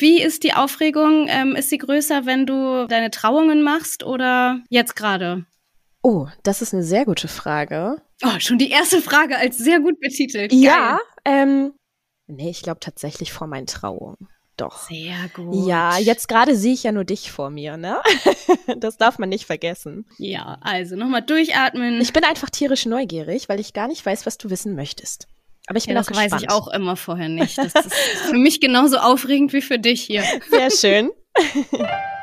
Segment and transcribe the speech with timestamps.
[0.00, 1.26] Wie ist die Aufregung?
[1.28, 5.44] Ähm, ist sie größer, wenn du deine Trauungen machst oder jetzt gerade?
[6.02, 7.96] Oh, das ist eine sehr gute Frage.
[8.24, 10.50] Oh, schon die erste Frage als sehr gut betitelt.
[10.50, 10.60] Geil.
[10.62, 11.74] Ja, ähm,
[12.26, 14.28] nee, ich glaube tatsächlich vor meinen Trauungen.
[14.56, 14.88] Doch.
[14.88, 15.66] Sehr gut.
[15.66, 18.00] Ja, jetzt gerade sehe ich ja nur dich vor mir, ne?
[18.78, 20.06] das darf man nicht vergessen.
[20.18, 22.00] Ja, also nochmal durchatmen.
[22.00, 25.28] Ich bin einfach tierisch neugierig, weil ich gar nicht weiß, was du wissen möchtest.
[25.70, 26.32] Aber ich bin ja, auch das gespannt.
[26.32, 27.56] weiß ich auch immer vorher nicht.
[27.56, 27.94] Das ist
[28.28, 30.24] für mich genauso aufregend wie für dich hier.
[30.50, 31.12] Sehr schön.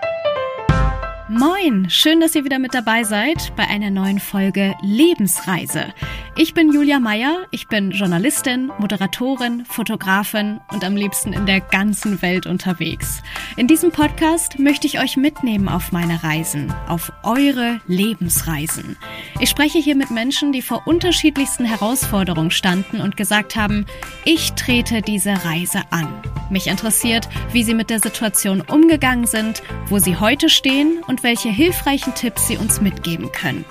[1.30, 5.94] Moin, schön, dass ihr wieder mit dabei seid bei einer neuen Folge Lebensreise.
[6.38, 12.22] Ich bin Julia Meyer, ich bin Journalistin, Moderatorin, Fotografin und am liebsten in der ganzen
[12.22, 13.22] Welt unterwegs.
[13.58, 18.96] In diesem Podcast möchte ich euch mitnehmen auf meine Reisen, auf eure Lebensreisen.
[19.42, 23.86] Ich spreche hier mit Menschen, die vor unterschiedlichsten Herausforderungen standen und gesagt haben,
[24.24, 26.08] ich trete diese Reise an.
[26.50, 31.50] Mich interessiert, wie sie mit der Situation umgegangen sind, wo sie heute stehen und welche
[31.50, 33.66] hilfreichen Tipps sie uns mitgeben können.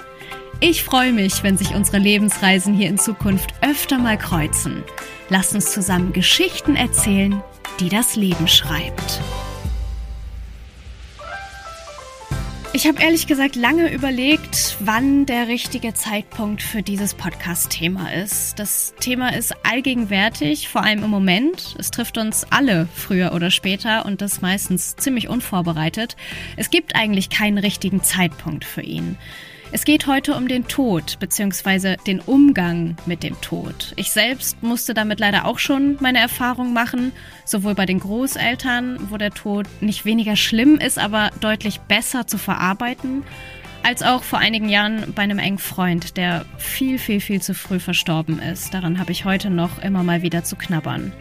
[0.61, 4.83] Ich freue mich, wenn sich unsere Lebensreisen hier in Zukunft öfter mal kreuzen.
[5.29, 7.43] Lasst uns zusammen Geschichten erzählen,
[7.81, 9.21] die das Leben schreibt.
[12.73, 18.59] Ich habe ehrlich gesagt lange überlegt, wann der richtige Zeitpunkt für dieses Podcast-Thema ist.
[18.59, 21.75] Das Thema ist allgegenwärtig, vor allem im Moment.
[21.79, 26.17] Es trifft uns alle früher oder später und das meistens ziemlich unvorbereitet.
[26.57, 29.17] Es gibt eigentlich keinen richtigen Zeitpunkt für ihn.
[29.73, 31.97] Es geht heute um den Tod bzw.
[32.07, 33.93] den Umgang mit dem Tod.
[33.97, 37.13] Ich selbst musste damit leider auch schon meine Erfahrung machen,
[37.45, 42.39] sowohl bei den Großeltern, wo der Tod nicht weniger schlimm ist, aber deutlich besser zu
[42.39, 43.25] verarbeiten,
[43.83, 47.81] als auch vor einigen Jahren bei einem engen Freund, der viel, viel, viel zu früh
[47.81, 48.73] verstorben ist.
[48.73, 51.13] Daran habe ich heute noch immer mal wieder zu knabbern.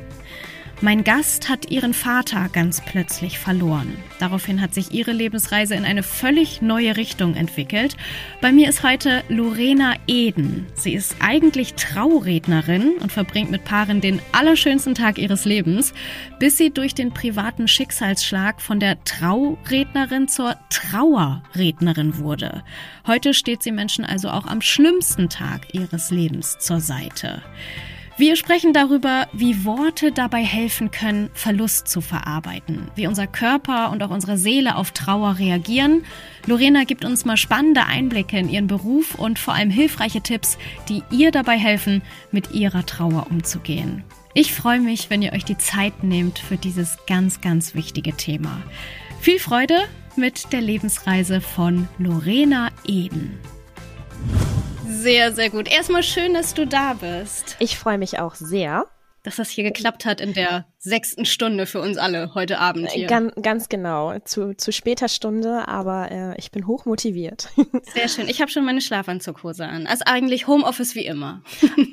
[0.82, 3.96] Mein Gast hat ihren Vater ganz plötzlich verloren.
[4.20, 7.96] Daraufhin hat sich ihre Lebensreise in eine völlig neue Richtung entwickelt.
[8.42, 10.68] Bei mir ist heute Lorena Eden.
[10.76, 15.94] Sie ist eigentlich Traurednerin und verbringt mit Paaren den allerschönsten Tag ihres Lebens,
[16.40, 22.64] bis sie durch den privaten Schicksalsschlag von der Traurednerin zur Trauerrednerin wurde.
[23.08, 27.42] Heute steht sie Menschen also auch am schlimmsten Tag ihres Lebens zur Seite.
[28.18, 34.02] Wir sprechen darüber, wie Worte dabei helfen können, Verlust zu verarbeiten, wie unser Körper und
[34.02, 36.06] auch unsere Seele auf Trauer reagieren.
[36.46, 41.04] Lorena gibt uns mal spannende Einblicke in ihren Beruf und vor allem hilfreiche Tipps, die
[41.12, 44.06] ihr dabei helfen, mit ihrer Trauer umzugehen.
[44.34, 48.62] Ich freue mich, wenn ihr euch die Zeit nehmt für dieses ganz, ganz wichtige Thema.
[49.20, 49.78] Viel Freude
[50.16, 53.38] mit der Lebensreise von Lorena Eden.
[55.06, 55.72] Sehr, sehr gut.
[55.72, 57.58] Erstmal schön, dass du da bist.
[57.60, 58.88] Ich freue mich auch sehr.
[59.26, 63.08] Dass das hier geklappt hat in der sechsten Stunde für uns alle heute Abend hier.
[63.08, 67.50] Ganz, ganz genau, zu, zu später Stunde, aber äh, ich bin hoch motiviert.
[67.96, 68.30] Sehr schön.
[68.30, 69.88] Ich habe schon meine Schlafanzughose an.
[69.88, 71.42] Also eigentlich Homeoffice wie immer.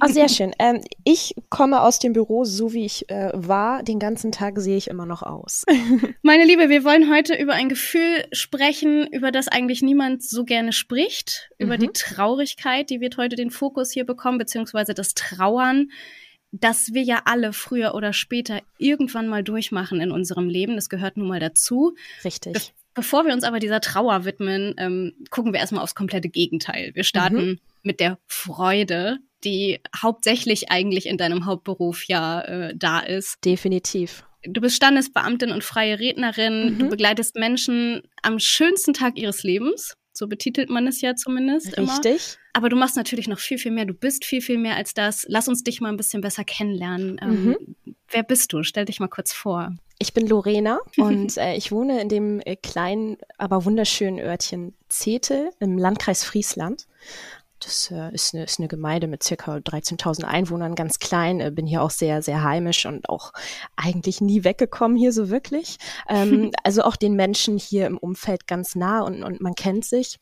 [0.04, 0.52] Oh, sehr schön.
[0.58, 3.82] Ähm, ich komme aus dem Büro, so wie ich äh, war.
[3.82, 5.64] Den ganzen Tag sehe ich immer noch aus.
[6.22, 10.72] Meine Liebe, wir wollen heute über ein Gefühl sprechen, über das eigentlich niemand so gerne
[10.72, 11.50] spricht.
[11.56, 11.80] Über mhm.
[11.80, 15.88] die Traurigkeit, die wird heute den Fokus hier bekommen, beziehungsweise das Trauern
[16.52, 20.76] dass wir ja alle früher oder später irgendwann mal durchmachen in unserem Leben.
[20.76, 21.96] Das gehört nun mal dazu.
[22.24, 22.52] Richtig.
[22.52, 22.60] Be
[22.94, 26.90] bevor wir uns aber dieser Trauer widmen, ähm, gucken wir erstmal aufs komplette Gegenteil.
[26.94, 27.60] Wir starten mhm.
[27.82, 33.42] mit der Freude, die hauptsächlich eigentlich in deinem Hauptberuf ja äh, da ist.
[33.46, 34.24] Definitiv.
[34.44, 36.74] Du bist Standesbeamtin und freie Rednerin.
[36.74, 36.78] Mhm.
[36.78, 39.94] Du begleitest Menschen am schönsten Tag ihres Lebens.
[40.12, 42.06] So betitelt man es ja zumindest Richtig.
[42.06, 42.42] Immer.
[42.54, 43.86] Aber du machst natürlich noch viel, viel mehr.
[43.86, 45.24] Du bist viel, viel mehr als das.
[45.28, 47.18] Lass uns dich mal ein bisschen besser kennenlernen.
[47.22, 47.94] Ähm, mhm.
[48.10, 48.62] wer bist du?
[48.62, 49.74] Stell dich mal kurz vor.
[49.98, 55.50] Ich bin Lorena und äh, ich wohne in dem äh, kleinen, aber wunderschönen Örtchen Zetel
[55.60, 56.86] im Landkreis Friesland.
[57.64, 61.40] Das äh, ist, eine, ist eine Gemeinde mit circa 13.000 Einwohnern, ganz klein.
[61.40, 63.32] Äh, bin hier auch sehr, sehr heimisch und auch
[63.76, 65.78] eigentlich nie weggekommen hier so wirklich.
[66.08, 70.18] Ähm, also auch den Menschen hier im Umfeld ganz nah und, und man kennt sich.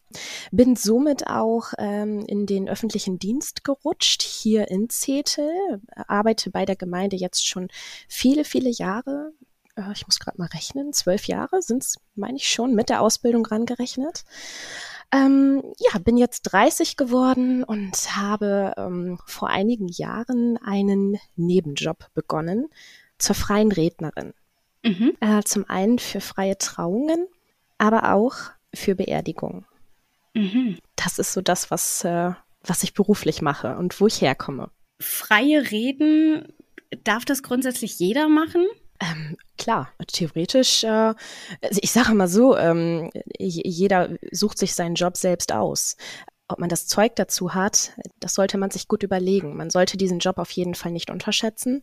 [0.51, 5.81] Bin somit auch ähm, in den öffentlichen Dienst gerutscht, hier in Zetel.
[6.07, 7.69] Arbeite bei der Gemeinde jetzt schon
[8.09, 9.33] viele, viele Jahre
[9.77, 13.01] äh, ich muss gerade mal rechnen, zwölf Jahre sind es, meine ich schon, mit der
[13.03, 14.25] Ausbildung rangerechnet.
[15.13, 22.69] Ähm, ja, bin jetzt 30 geworden und habe ähm, vor einigen Jahren einen Nebenjob begonnen
[23.19, 24.35] zur freien Rednerin.
[24.85, 25.17] Mhm.
[25.21, 27.27] Äh, zum einen für freie Trauungen,
[27.77, 28.35] aber auch
[28.73, 29.67] für Beerdigungen.
[30.35, 30.79] Mhm.
[30.97, 32.33] Das ist so das, was, äh,
[32.63, 34.71] was ich beruflich mache und wo ich herkomme.
[35.01, 36.53] Freie Reden,
[37.05, 38.67] darf das grundsätzlich jeder machen?
[39.01, 45.17] Ähm, klar, theoretisch, äh, also ich sage mal so, ähm, jeder sucht sich seinen Job
[45.17, 45.97] selbst aus.
[46.49, 49.57] Ob man das Zeug dazu hat, das sollte man sich gut überlegen.
[49.57, 51.83] Man sollte diesen Job auf jeden Fall nicht unterschätzen.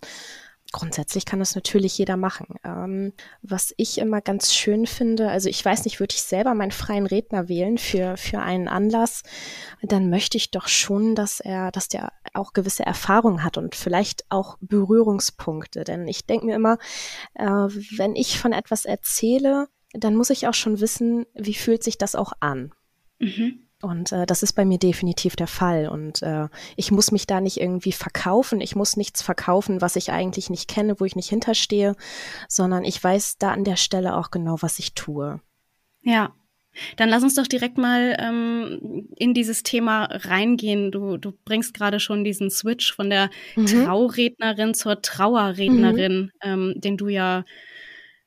[0.73, 2.55] Grundsätzlich kann das natürlich jeder machen.
[2.63, 6.71] Ähm, was ich immer ganz schön finde, also ich weiß nicht, würde ich selber meinen
[6.71, 9.23] freien Redner wählen für, für einen Anlass,
[9.81, 14.25] dann möchte ich doch schon, dass er, dass der auch gewisse Erfahrung hat und vielleicht
[14.29, 15.85] auch Berührungspunkte.
[15.85, 16.77] Denn ich denke mir immer,
[17.35, 21.97] äh, wenn ich von etwas erzähle, dann muss ich auch schon wissen, wie fühlt sich
[21.97, 22.73] das auch an.
[23.19, 23.66] Mhm.
[23.81, 25.87] Und äh, das ist bei mir definitiv der Fall.
[25.87, 28.59] Und äh, ich muss mich da nicht irgendwie verkaufen.
[28.59, 31.95] Ich muss nichts verkaufen, was ich eigentlich nicht kenne, wo ich nicht hinterstehe,
[32.47, 35.41] sondern ich weiß da an der Stelle auch genau, was ich tue.
[36.01, 36.33] Ja.
[36.95, 40.91] Dann lass uns doch direkt mal ähm, in dieses Thema reingehen.
[40.91, 43.65] Du, du bringst gerade schon diesen Switch von der mhm.
[43.65, 46.31] Traurednerin zur Trauerrednerin, mhm.
[46.41, 47.45] ähm, den du ja,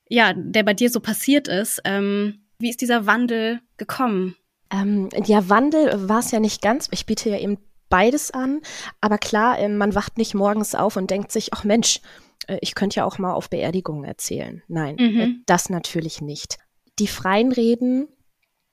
[0.09, 1.81] ja, der bei dir so passiert ist.
[1.85, 4.37] Ähm, wie ist dieser Wandel gekommen?
[4.73, 6.89] Ähm, ja, Wandel war es ja nicht ganz.
[6.91, 7.59] Ich biete ja eben
[7.89, 8.61] beides an.
[9.01, 12.01] Aber klar, äh, man wacht nicht morgens auf und denkt sich, ach Mensch,
[12.47, 14.63] äh, ich könnte ja auch mal auf Beerdigungen erzählen.
[14.69, 15.21] Nein, mhm.
[15.21, 16.59] äh, das natürlich nicht.
[16.99, 18.09] Die freien Reden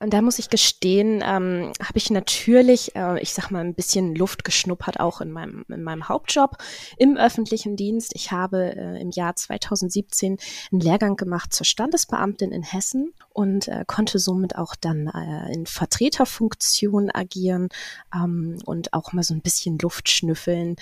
[0.00, 4.14] und da muss ich gestehen, ähm, habe ich natürlich, äh, ich sag mal, ein bisschen
[4.14, 6.56] Luft geschnuppert, auch in meinem, in meinem Hauptjob
[6.98, 8.12] im öffentlichen Dienst.
[8.14, 10.38] Ich habe äh, im Jahr 2017
[10.70, 15.66] einen Lehrgang gemacht zur Standesbeamtin in Hessen und äh, konnte somit auch dann äh, in
[15.66, 17.68] Vertreterfunktion agieren
[18.14, 20.76] ähm, und auch mal so ein bisschen Luft schnüffeln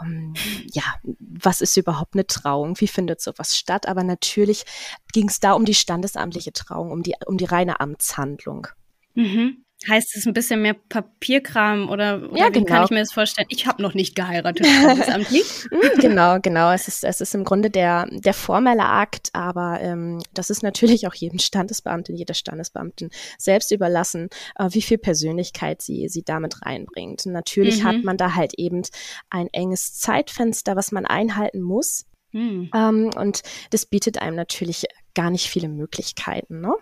[0.00, 0.34] ähm,
[0.72, 0.82] ja,
[1.18, 2.80] was ist überhaupt eine Trauung?
[2.80, 3.86] Wie findet sowas statt?
[3.86, 4.64] Aber natürlich
[5.12, 8.68] ging es da um die standesamtliche Trauung, um die, um die reine Amtshandlung.
[9.14, 9.64] Mhm.
[9.88, 12.66] Heißt es ein bisschen mehr Papierkram oder, oder ja, wie genau.
[12.66, 13.46] kann ich mir das vorstellen?
[13.50, 15.66] Ich habe noch nicht geheiratet, standesamtlich.
[15.70, 16.72] Mhm, genau, genau.
[16.72, 21.06] Es ist, es ist im Grunde der, der formelle Akt, aber ähm, das ist natürlich
[21.06, 27.26] auch jedem Standesbeamten, jeder Standesbeamtin selbst überlassen, äh, wie viel Persönlichkeit sie, sie damit reinbringt.
[27.26, 27.88] Und natürlich mhm.
[27.88, 28.82] hat man da halt eben
[29.30, 32.06] ein enges Zeitfenster, was man einhalten muss.
[32.32, 32.70] Mhm.
[32.74, 36.74] Ähm, und das bietet einem natürlich gar nicht viele Möglichkeiten, ne?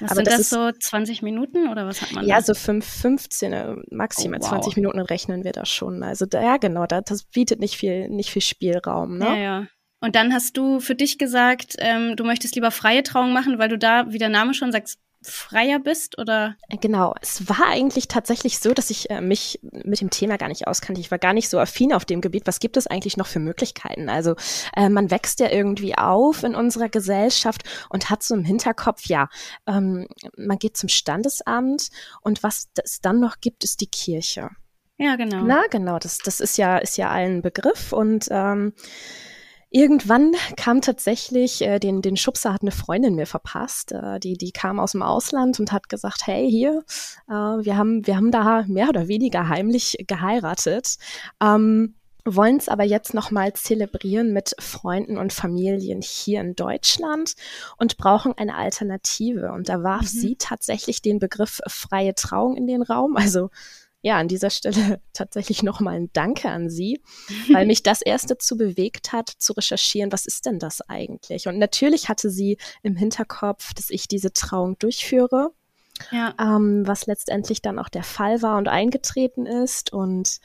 [0.00, 2.42] Was Aber sind das, das so 20 Minuten oder was hat man Ja, da?
[2.42, 4.50] so 5, 15, äh, maximal oh, wow.
[4.50, 6.02] 20 Minuten rechnen wir da schon.
[6.02, 9.18] Also da, ja, genau, da, das bietet nicht viel, nicht viel Spielraum.
[9.18, 9.26] Ne?
[9.26, 9.66] Ja, ja.
[10.00, 13.70] Und dann hast du für dich gesagt, ähm, du möchtest lieber freie Trauung machen, weil
[13.70, 16.56] du da, wie der Name schon sagt, freier bist oder?
[16.80, 20.66] Genau, es war eigentlich tatsächlich so, dass ich äh, mich mit dem Thema gar nicht
[20.66, 21.00] auskannte.
[21.00, 22.46] Ich war gar nicht so affin auf dem Gebiet.
[22.46, 24.08] Was gibt es eigentlich noch für Möglichkeiten?
[24.08, 24.36] Also
[24.76, 29.28] äh, man wächst ja irgendwie auf in unserer Gesellschaft und hat so im Hinterkopf, ja,
[29.66, 30.06] ähm,
[30.36, 31.88] man geht zum Standesamt
[32.20, 34.50] und was es dann noch gibt, ist die Kirche.
[34.96, 35.42] Ja, genau.
[35.44, 38.74] Na, genau, das, das ist ja, ist ja allen Begriff und ähm,
[39.76, 43.90] Irgendwann kam tatsächlich, äh, den, den Schubser hat eine Freundin mir verpasst.
[43.90, 46.84] Äh, die, die kam aus dem Ausland und hat gesagt, hey, hier,
[47.28, 50.94] äh, wir, haben, wir haben da mehr oder weniger heimlich geheiratet.
[51.42, 57.34] Ähm, wollen es aber jetzt nochmal zelebrieren mit Freunden und Familien hier in Deutschland
[57.76, 59.50] und brauchen eine Alternative.
[59.50, 60.20] Und da warf mhm.
[60.20, 63.16] sie tatsächlich den Begriff freie Trauung in den Raum.
[63.16, 63.50] Also
[64.04, 67.00] ja, an dieser Stelle tatsächlich nochmal ein Danke an Sie,
[67.50, 71.48] weil mich das erst dazu bewegt hat, zu recherchieren, was ist denn das eigentlich?
[71.48, 75.52] Und natürlich hatte sie im Hinterkopf, dass ich diese Trauung durchführe,
[76.12, 76.34] ja.
[76.38, 79.90] ähm, was letztendlich dann auch der Fall war und eingetreten ist.
[79.90, 80.38] Und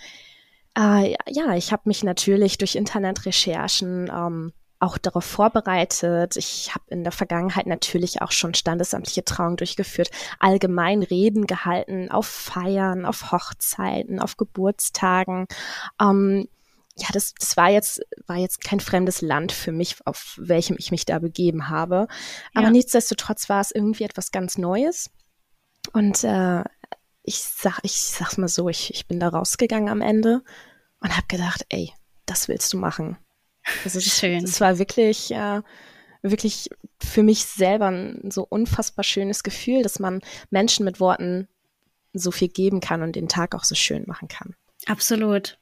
[0.78, 6.38] äh, ja, ich habe mich natürlich durch Internetrecherchen ähm, auch darauf vorbereitet.
[6.38, 10.10] Ich habe in der Vergangenheit natürlich auch schon standesamtliche Trauung durchgeführt,
[10.40, 15.48] allgemein Reden gehalten auf Feiern, auf Hochzeiten, auf Geburtstagen.
[16.02, 16.48] Ähm,
[16.96, 20.92] ja, das, das war jetzt, war jetzt kein fremdes Land für mich, auf welchem ich
[20.92, 22.08] mich da begeben habe.
[22.54, 22.72] Aber ja.
[22.72, 25.10] nichtsdestotrotz war es irgendwie etwas ganz Neues.
[25.94, 26.64] Und äh,
[27.24, 30.42] ich sag, ich sag's mal so, ich, ich bin da rausgegangen am Ende
[31.00, 31.94] und habe gedacht, ey,
[32.26, 33.18] das willst du machen.
[33.84, 34.44] Also Schön.
[34.44, 35.62] Es war wirklich, äh,
[36.22, 36.70] wirklich
[37.02, 41.48] für mich selber ein so unfassbar schönes Gefühl, dass man Menschen mit Worten
[42.14, 44.56] so viel geben kann und den Tag auch so schön machen kann.
[44.86, 45.58] Absolut.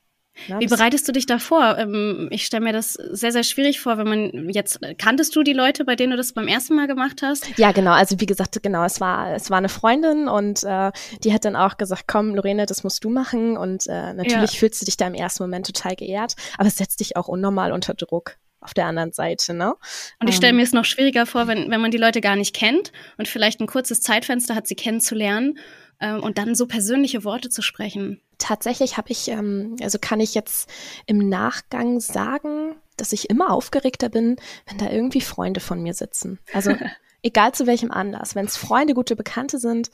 [0.48, 1.78] Ja, Wie bereitest du dich da vor?
[1.78, 5.54] Ähm, ich stelle mir das sehr, sehr schwierig vor, wenn man jetzt, kanntest du die
[5.54, 7.58] Leute, bei denen du das beim ersten Mal gemacht hast?
[7.58, 7.92] Ja, genau.
[7.92, 10.92] Also wie gesagt, genau, es war, es war eine Freundin und äh,
[11.24, 13.58] die hat dann auch gesagt, komm, Lorene, das musst du machen.
[13.58, 14.60] Und äh, natürlich ja.
[14.60, 17.72] fühlst du dich da im ersten Moment total geehrt, aber es setzt dich auch unnormal
[17.72, 19.76] unter Druck auf der anderen Seite, ne?
[20.20, 20.58] Und ich stelle ähm.
[20.58, 23.62] mir es noch schwieriger vor, wenn, wenn man die Leute gar nicht kennt und vielleicht
[23.62, 25.58] ein kurzes Zeitfenster hat, sie kennenzulernen
[26.00, 28.22] ähm, und dann so persönliche Worte zu sprechen.
[28.38, 30.70] Tatsächlich habe ich, ähm, also kann ich jetzt
[31.06, 36.40] im Nachgang sagen, dass ich immer aufgeregter bin, wenn da irgendwie Freunde von mir sitzen.
[36.54, 36.76] Also
[37.24, 38.36] egal zu welchem Anlass.
[38.36, 39.90] Wenn es Freunde, gute Bekannte sind,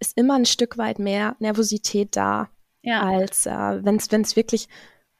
[0.00, 2.50] ist immer ein Stück weit mehr Nervosität da,
[2.82, 3.02] ja.
[3.02, 4.68] als äh, wenn es wirklich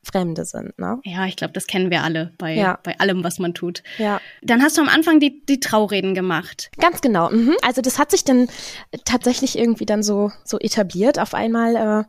[0.04, 0.78] Fremde sind.
[0.78, 1.00] Ne?
[1.04, 2.78] Ja, ich glaube, das kennen wir alle bei, ja.
[2.82, 3.82] bei allem, was man tut.
[3.98, 4.20] Ja.
[4.42, 6.70] Dann hast du am Anfang die, die Traureden gemacht.
[6.78, 7.30] Ganz genau.
[7.30, 7.56] Mhm.
[7.62, 8.48] Also das hat sich dann
[9.04, 11.18] tatsächlich irgendwie dann so, so etabliert.
[11.18, 12.04] Auf einmal äh,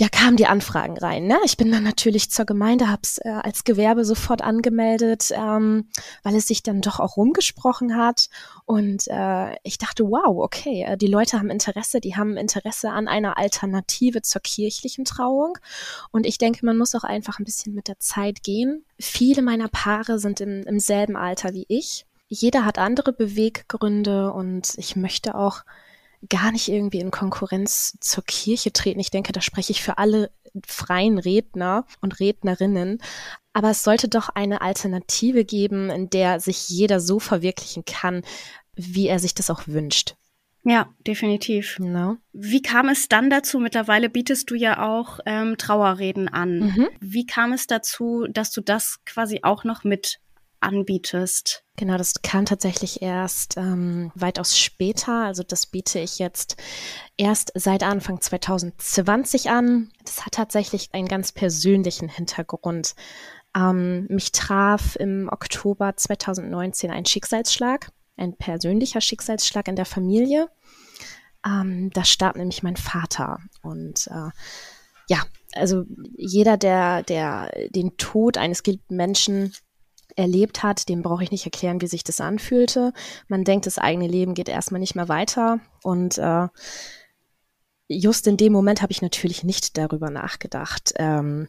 [0.00, 1.26] ja, kamen die Anfragen rein.
[1.26, 1.36] Ne?
[1.44, 5.90] Ich bin dann natürlich zur Gemeinde, habe es äh, als Gewerbe sofort angemeldet, ähm,
[6.22, 8.30] weil es sich dann doch auch rumgesprochen hat.
[8.64, 13.08] Und äh, ich dachte, wow, okay, äh, die Leute haben Interesse, die haben Interesse an
[13.08, 15.58] einer Alternative zur kirchlichen Trauung.
[16.12, 18.86] Und ich denke, man muss auch einfach ein bisschen mit der Zeit gehen.
[18.98, 22.06] Viele meiner Paare sind im, im selben Alter wie ich.
[22.26, 25.60] Jeder hat andere Beweggründe und ich möchte auch
[26.28, 29.00] gar nicht irgendwie in Konkurrenz zur Kirche treten.
[29.00, 30.30] Ich denke, da spreche ich für alle
[30.66, 33.00] freien Redner und Rednerinnen.
[33.52, 38.22] Aber es sollte doch eine Alternative geben, in der sich jeder so verwirklichen kann,
[38.74, 40.14] wie er sich das auch wünscht.
[40.62, 41.78] Ja, definitiv.
[41.78, 42.18] No.
[42.32, 43.58] Wie kam es dann dazu?
[43.58, 46.58] Mittlerweile bietest du ja auch ähm, Trauerreden an.
[46.58, 46.88] Mhm.
[47.00, 50.20] Wie kam es dazu, dass du das quasi auch noch mit
[50.60, 51.64] anbietest?
[51.76, 55.24] Genau, das kam tatsächlich erst ähm, weitaus später.
[55.24, 56.56] Also das biete ich jetzt
[57.16, 59.90] erst seit Anfang 2020 an.
[60.04, 62.94] Das hat tatsächlich einen ganz persönlichen Hintergrund.
[63.56, 70.48] Ähm, mich traf im Oktober 2019 ein Schicksalsschlag, ein persönlicher Schicksalsschlag in der Familie.
[71.44, 74.30] Ähm, da starb nämlich mein Vater und äh,
[75.08, 75.24] ja,
[75.54, 75.84] also
[76.16, 79.52] jeder, der, der den Tod eines Menschen
[80.20, 82.92] erlebt hat, dem brauche ich nicht erklären, wie sich das anfühlte.
[83.28, 85.60] Man denkt, das eigene Leben geht erstmal nicht mehr weiter.
[85.82, 86.48] Und äh,
[87.88, 91.48] just in dem Moment habe ich natürlich nicht darüber nachgedacht, ähm,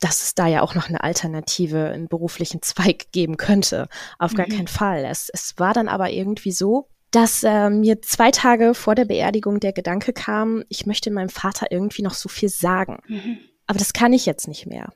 [0.00, 3.88] dass es da ja auch noch eine Alternative im beruflichen Zweig geben könnte.
[4.18, 4.56] Auf gar mhm.
[4.56, 5.04] keinen Fall.
[5.04, 9.60] Es, es war dann aber irgendwie so, dass äh, mir zwei Tage vor der Beerdigung
[9.60, 12.98] der Gedanke kam, ich möchte meinem Vater irgendwie noch so viel sagen.
[13.08, 13.38] Mhm.
[13.66, 14.92] Aber das kann ich jetzt nicht mehr.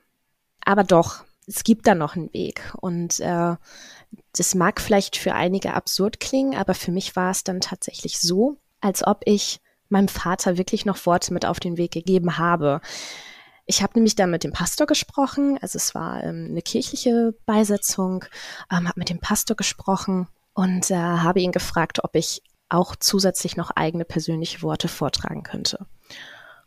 [0.65, 2.73] Aber doch, es gibt da noch einen Weg.
[2.79, 3.55] Und äh,
[4.35, 8.57] das mag vielleicht für einige absurd klingen, aber für mich war es dann tatsächlich so,
[8.81, 9.59] als ob ich
[9.89, 12.81] meinem Vater wirklich noch Worte mit auf den Weg gegeben habe.
[13.65, 18.25] Ich habe nämlich dann mit dem Pastor gesprochen, also es war ähm, eine kirchliche Beisetzung,
[18.71, 23.55] ähm, habe mit dem Pastor gesprochen und äh, habe ihn gefragt, ob ich auch zusätzlich
[23.55, 25.85] noch eigene persönliche Worte vortragen könnte.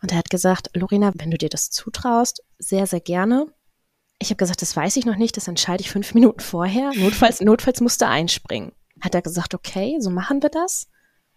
[0.01, 3.47] Und er hat gesagt, Lorena, wenn du dir das zutraust, sehr, sehr gerne.
[4.19, 6.93] Ich habe gesagt, das weiß ich noch nicht, das entscheide ich fünf Minuten vorher.
[6.95, 8.73] Notfalls, notfalls musste einspringen.
[9.01, 10.89] Hat er gesagt, okay, so machen wir das.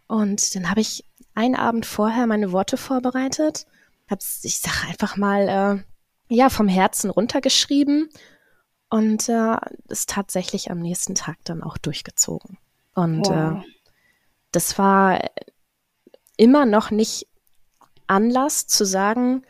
[0.08, 1.04] Und dann habe ich
[1.36, 3.66] einen Abend vorher meine Worte vorbereitet,
[4.10, 5.84] habe ich sage einfach mal,
[6.30, 8.10] äh, ja, vom Herzen runtergeschrieben
[8.90, 9.56] und äh,
[9.88, 12.58] ist tatsächlich am nächsten Tag dann auch durchgezogen.
[12.96, 13.64] Und wow.
[13.64, 13.68] äh,
[14.52, 15.22] das war
[16.38, 17.28] immer noch nicht
[18.08, 19.44] Anlass zu sagen,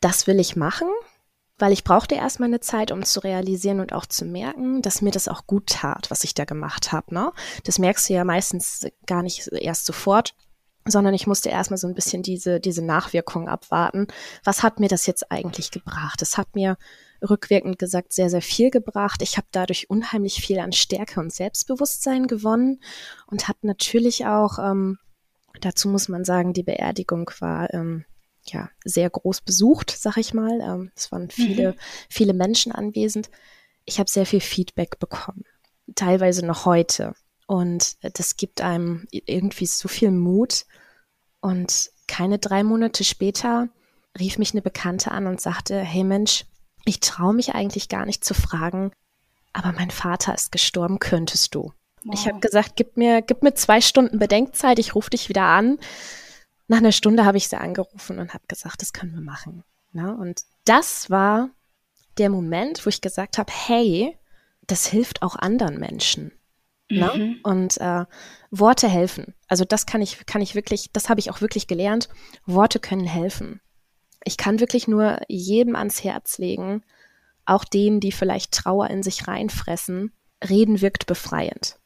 [0.00, 0.88] das will ich machen,
[1.62, 5.12] weil ich brauchte erstmal eine Zeit, um zu realisieren und auch zu merken, dass mir
[5.12, 7.14] das auch gut tat, was ich da gemacht habe.
[7.14, 7.30] Ne?
[7.62, 10.34] Das merkst du ja meistens gar nicht erst sofort,
[10.86, 14.08] sondern ich musste erstmal so ein bisschen diese, diese Nachwirkungen abwarten.
[14.42, 16.20] Was hat mir das jetzt eigentlich gebracht?
[16.20, 16.78] Es hat mir
[17.22, 19.22] rückwirkend gesagt sehr, sehr viel gebracht.
[19.22, 22.80] Ich habe dadurch unheimlich viel an Stärke und Selbstbewusstsein gewonnen
[23.28, 24.98] und habe natürlich auch, ähm,
[25.60, 28.04] dazu muss man sagen, die Beerdigung war ähm,
[28.44, 30.60] ja, sehr groß besucht, sag ich mal.
[30.60, 31.76] Ähm, es waren viele, mhm.
[32.08, 33.30] viele Menschen anwesend.
[33.84, 35.44] Ich habe sehr viel Feedback bekommen,
[35.94, 37.14] teilweise noch heute.
[37.46, 40.64] Und das gibt einem irgendwie so viel Mut.
[41.40, 43.68] Und keine drei Monate später
[44.18, 46.44] rief mich eine Bekannte an und sagte, hey Mensch,
[46.84, 48.92] ich traue mich eigentlich gar nicht zu fragen,
[49.52, 51.72] aber mein Vater ist gestorben, könntest du?
[52.04, 52.14] Wow.
[52.14, 55.78] Ich habe gesagt, gib mir, gib mir zwei Stunden Bedenkzeit, ich rufe dich wieder an.
[56.68, 59.64] Nach einer Stunde habe ich sie angerufen und habe gesagt, das können wir machen.
[59.94, 60.16] Ne?
[60.16, 61.50] und das war
[62.16, 64.16] der Moment, wo ich gesagt habe, hey,
[64.66, 66.32] das hilft auch anderen Menschen.
[66.88, 67.10] Ne?
[67.14, 67.40] Mhm.
[67.42, 68.04] Und äh,
[68.50, 69.34] Worte helfen.
[69.48, 72.08] Also das kann ich, kann ich wirklich, das habe ich auch wirklich gelernt.
[72.44, 73.60] Worte können helfen.
[74.24, 76.82] Ich kann wirklich nur jedem ans Herz legen,
[77.44, 80.12] auch denen, die vielleicht Trauer in sich reinfressen.
[80.46, 81.78] Reden wirkt befreiend.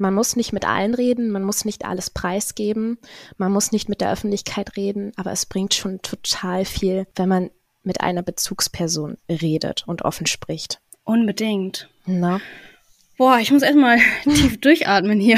[0.00, 2.96] Man muss nicht mit allen reden, man muss nicht alles preisgeben,
[3.36, 7.50] man muss nicht mit der Öffentlichkeit reden, aber es bringt schon total viel, wenn man
[7.82, 10.80] mit einer Bezugsperson redet und offen spricht.
[11.04, 11.90] Unbedingt.
[12.06, 12.40] Na?
[13.18, 15.36] Boah, ich muss erstmal tief durchatmen hier.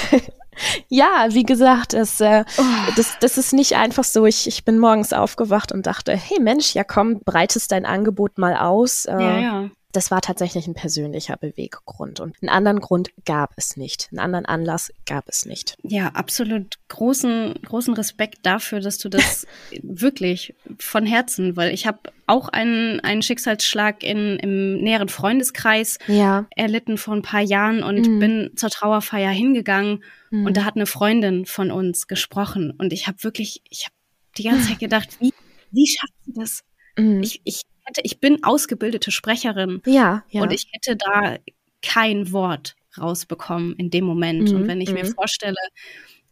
[0.88, 2.62] ja, wie gesagt, es, äh, oh.
[2.96, 4.24] das, das ist nicht einfach so.
[4.24, 8.56] Ich, ich bin morgens aufgewacht und dachte, hey Mensch, ja komm, breitest dein Angebot mal
[8.56, 9.04] aus.
[9.04, 12.18] Äh, ja, ja das war tatsächlich ein persönlicher Beweggrund.
[12.18, 14.08] Und einen anderen Grund gab es nicht.
[14.10, 15.76] Einen anderen Anlass gab es nicht.
[15.84, 19.46] Ja, absolut großen, großen Respekt dafür, dass du das
[19.82, 26.46] wirklich von Herzen, weil ich habe auch einen, einen Schicksalsschlag in, im näheren Freundeskreis ja.
[26.50, 28.18] erlitten vor ein paar Jahren und mhm.
[28.18, 30.46] bin zur Trauerfeier hingegangen mhm.
[30.46, 33.94] und da hat eine Freundin von uns gesprochen und ich habe wirklich, ich habe
[34.38, 35.32] die ganze Zeit gedacht, wie,
[35.70, 36.64] wie schafft sie das?
[36.96, 37.22] Mhm.
[37.22, 39.82] Ich, ich hätte, ich bin ausgebildete Sprecherin.
[39.86, 40.42] Ja, ja.
[40.42, 41.36] Und ich hätte da
[41.82, 44.50] kein Wort rausbekommen in dem Moment.
[44.50, 45.14] Mhm, und wenn ich mir mhm.
[45.14, 45.56] vorstelle,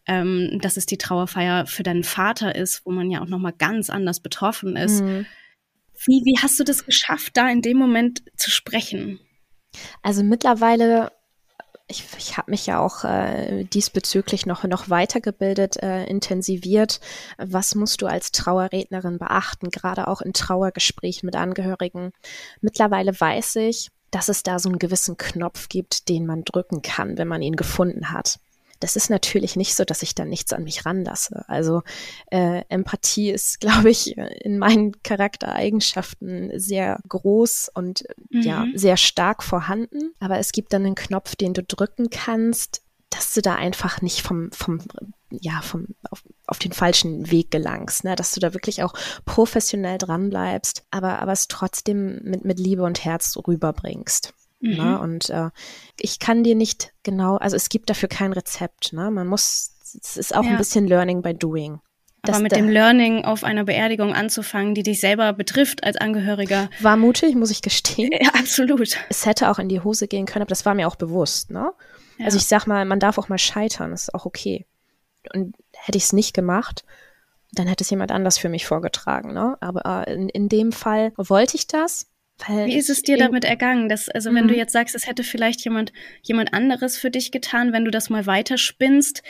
[0.06, 3.90] ähm, dass es die Trauerfeier für deinen Vater ist, wo man ja auch nochmal ganz
[3.90, 5.02] anders betroffen ist.
[5.02, 5.26] Mhm.
[6.06, 9.20] Wie, wie hast du das geschafft, da in dem Moment zu sprechen?
[10.02, 11.12] Also mittlerweile
[11.92, 17.00] ich, ich habe mich ja auch äh, diesbezüglich noch, noch weitergebildet, äh, intensiviert.
[17.38, 22.12] Was musst du als Trauerrednerin beachten, gerade auch in Trauergesprächen mit Angehörigen?
[22.60, 27.18] Mittlerweile weiß ich, dass es da so einen gewissen Knopf gibt, den man drücken kann,
[27.18, 28.38] wenn man ihn gefunden hat.
[28.82, 31.44] Das ist natürlich nicht so, dass ich dann nichts an mich ranlasse.
[31.48, 31.82] Also
[32.30, 38.42] äh, Empathie ist, glaube ich, in meinen Charaktereigenschaften sehr groß und mhm.
[38.42, 40.12] ja, sehr stark vorhanden.
[40.18, 44.22] Aber es gibt dann einen Knopf, den du drücken kannst, dass du da einfach nicht
[44.22, 44.80] vom, vom
[45.30, 48.16] ja, vom, auf, auf den falschen Weg gelangst, ne?
[48.16, 52.82] dass du da wirklich auch professionell dran bleibst, aber, aber es trotzdem mit, mit Liebe
[52.82, 54.34] und Herz rüberbringst.
[54.62, 54.70] Ne?
[54.70, 54.76] Mhm.
[54.76, 55.00] Ne?
[55.00, 55.50] Und äh,
[56.00, 58.92] ich kann dir nicht genau, also es gibt dafür kein Rezept.
[58.92, 59.10] Ne?
[59.10, 60.52] Man muss, es ist auch ja.
[60.52, 61.80] ein bisschen Learning by Doing.
[62.24, 66.70] Aber mit dem Learning auf einer Beerdigung anzufangen, die dich selber betrifft als Angehöriger.
[66.80, 68.10] War mutig, muss ich gestehen.
[68.12, 68.96] Ja, absolut.
[69.08, 71.50] Es hätte auch in die Hose gehen können, aber das war mir auch bewusst.
[71.50, 71.72] Ne?
[72.18, 72.26] Ja.
[72.26, 74.66] Also ich sag mal, man darf auch mal scheitern, das ist auch okay.
[75.34, 76.84] Und hätte ich es nicht gemacht,
[77.50, 79.32] dann hätte es jemand anders für mich vorgetragen.
[79.32, 79.56] Ne?
[79.60, 82.11] Aber äh, in, in dem Fall wollte ich das
[82.46, 83.88] weil Wie ist es dir damit ergangen?
[83.88, 84.58] Dass, also wenn du mhm.
[84.58, 88.26] jetzt sagst, es hätte vielleicht jemand, jemand anderes für dich getan, wenn du das mal
[88.26, 89.22] weiterspinnst,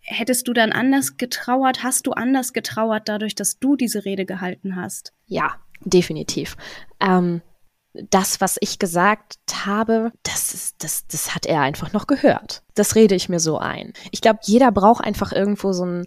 [0.00, 1.82] hättest du dann anders getrauert?
[1.82, 5.12] Hast du anders getrauert dadurch, dass du diese Rede gehalten hast?
[5.26, 6.56] Ja, definitiv.
[7.00, 7.42] Ähm,
[8.10, 12.62] das, was ich gesagt habe, das, ist, das, das hat er einfach noch gehört.
[12.74, 13.92] Das rede ich mir so ein.
[14.10, 16.06] Ich glaube, jeder braucht einfach irgendwo so ein,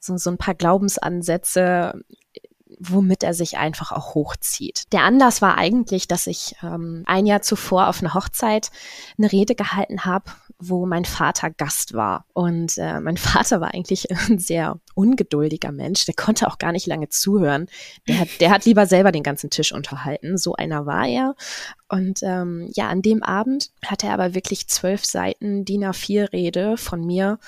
[0.00, 2.02] so, so ein paar Glaubensansätze,
[2.88, 4.84] womit er sich einfach auch hochzieht.
[4.92, 8.70] Der Anlass war eigentlich, dass ich ähm, ein Jahr zuvor auf einer Hochzeit
[9.18, 10.24] eine Rede gehalten habe,
[10.58, 12.24] wo mein Vater Gast war.
[12.32, 16.04] Und äh, mein Vater war eigentlich ein sehr ungeduldiger Mensch.
[16.06, 17.66] Der konnte auch gar nicht lange zuhören.
[18.08, 20.36] Der hat, der hat lieber selber den ganzen Tisch unterhalten.
[20.38, 21.34] So einer war er.
[21.88, 26.76] Und ähm, ja, an dem Abend hat er aber wirklich zwölf Seiten DIN A4 Rede
[26.76, 27.38] von mir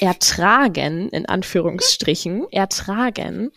[0.00, 3.50] ertragen, in Anführungsstrichen, ertragen.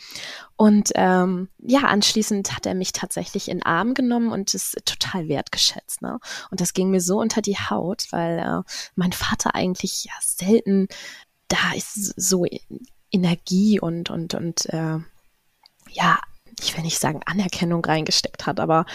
[0.56, 5.28] Und ähm, ja, anschließend hat er mich tatsächlich in den Arm genommen und ist total
[5.28, 6.02] wertgeschätzt.
[6.02, 6.20] Ne?
[6.52, 10.88] Und das ging mir so unter die Haut, weil äh, mein Vater eigentlich ja selten
[11.50, 12.46] da ist so
[13.12, 15.00] Energie und und und äh,
[15.90, 16.20] ja,
[16.62, 18.86] ich will nicht sagen Anerkennung reingesteckt hat, aber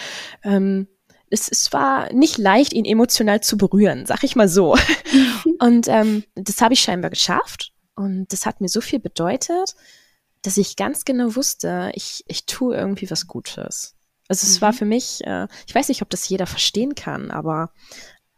[0.43, 0.87] ähm,
[1.29, 4.75] es, es war nicht leicht, ihn emotional zu berühren, sag ich mal so.
[5.59, 9.75] und ähm, das habe ich scheinbar geschafft und das hat mir so viel bedeutet
[10.45, 13.95] dass ich ganz genau wusste, ich, ich tue irgendwie was Gutes.
[14.27, 14.61] Also es mhm.
[14.61, 17.71] war für mich, äh, ich weiß nicht, ob das jeder verstehen kann, aber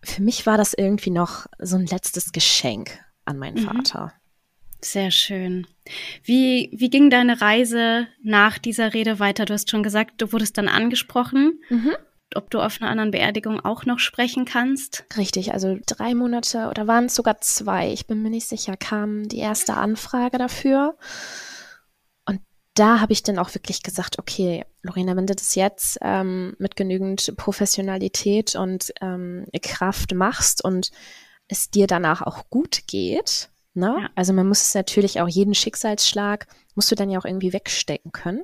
[0.02, 3.68] für mich war das irgendwie noch so ein letztes Geschenk an meinen mhm.
[3.68, 4.14] Vater.
[4.80, 5.66] Sehr schön.
[6.24, 9.46] Wie, wie ging deine Reise nach dieser Rede weiter?
[9.46, 11.60] Du hast schon gesagt, du wurdest dann angesprochen.
[11.70, 11.96] Mhm.
[12.36, 15.06] Ob du auf einer anderen Beerdigung auch noch sprechen kannst?
[15.18, 19.28] Richtig, also drei Monate oder waren es sogar zwei, ich bin mir nicht sicher, kam
[19.30, 20.96] die erste Anfrage dafür
[22.78, 26.76] da habe ich dann auch wirklich gesagt, okay, Lorena, wenn du das jetzt ähm, mit
[26.76, 30.92] genügend Professionalität und ähm, Kraft machst und
[31.48, 33.96] es dir danach auch gut geht, ne?
[34.00, 34.10] Ja.
[34.16, 38.12] Also man muss es natürlich auch jeden Schicksalsschlag musst du dann ja auch irgendwie wegstecken
[38.12, 38.44] können.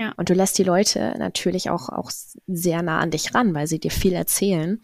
[0.00, 0.14] Ja.
[0.16, 2.10] Und du lässt die Leute natürlich auch, auch
[2.46, 4.80] sehr nah an dich ran, weil sie dir viel erzählen.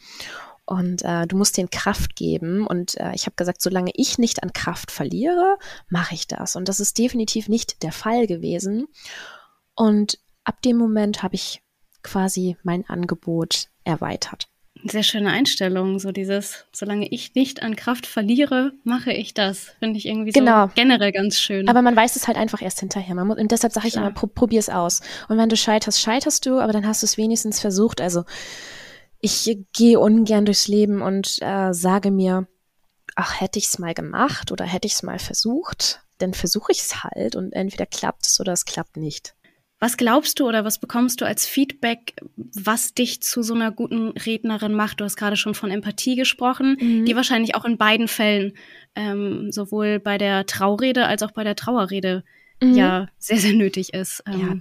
[0.66, 2.66] Und äh, du musst denen Kraft geben.
[2.66, 5.56] Und äh, ich habe gesagt, solange ich nicht an Kraft verliere,
[5.88, 6.54] mache ich das.
[6.54, 8.88] Und das ist definitiv nicht der Fall gewesen.
[9.74, 11.62] Und ab dem Moment habe ich
[12.02, 14.50] quasi mein Angebot erweitert.
[14.88, 19.72] Sehr schöne Einstellung, so dieses, solange ich nicht an Kraft verliere, mache ich das.
[19.78, 20.66] Finde ich irgendwie genau.
[20.66, 21.68] so generell ganz schön.
[21.68, 23.14] Aber man weiß es halt einfach erst hinterher.
[23.14, 24.06] Man muss, und deshalb sage ich Klar.
[24.06, 25.00] immer, pro, probier es aus.
[25.28, 28.00] Und wenn du scheiterst, scheiterst du, aber dann hast du es wenigstens versucht.
[28.00, 28.24] Also
[29.20, 32.46] ich gehe ungern durchs Leben und äh, sage mir,
[33.14, 36.80] ach, hätte ich es mal gemacht oder hätte ich es mal versucht, dann versuche ich
[36.80, 39.34] es halt und entweder klappt es oder es klappt nicht.
[39.78, 44.08] Was glaubst du oder was bekommst du als Feedback, was dich zu so einer guten
[44.08, 45.00] Rednerin macht?
[45.00, 47.04] Du hast gerade schon von Empathie gesprochen, mhm.
[47.04, 48.54] die wahrscheinlich auch in beiden Fällen,
[48.94, 52.24] ähm, sowohl bei der Traurede als auch bei der Trauerrede,
[52.62, 52.74] mhm.
[52.74, 54.22] ja sehr, sehr nötig ist.
[54.26, 54.56] Ähm, ja.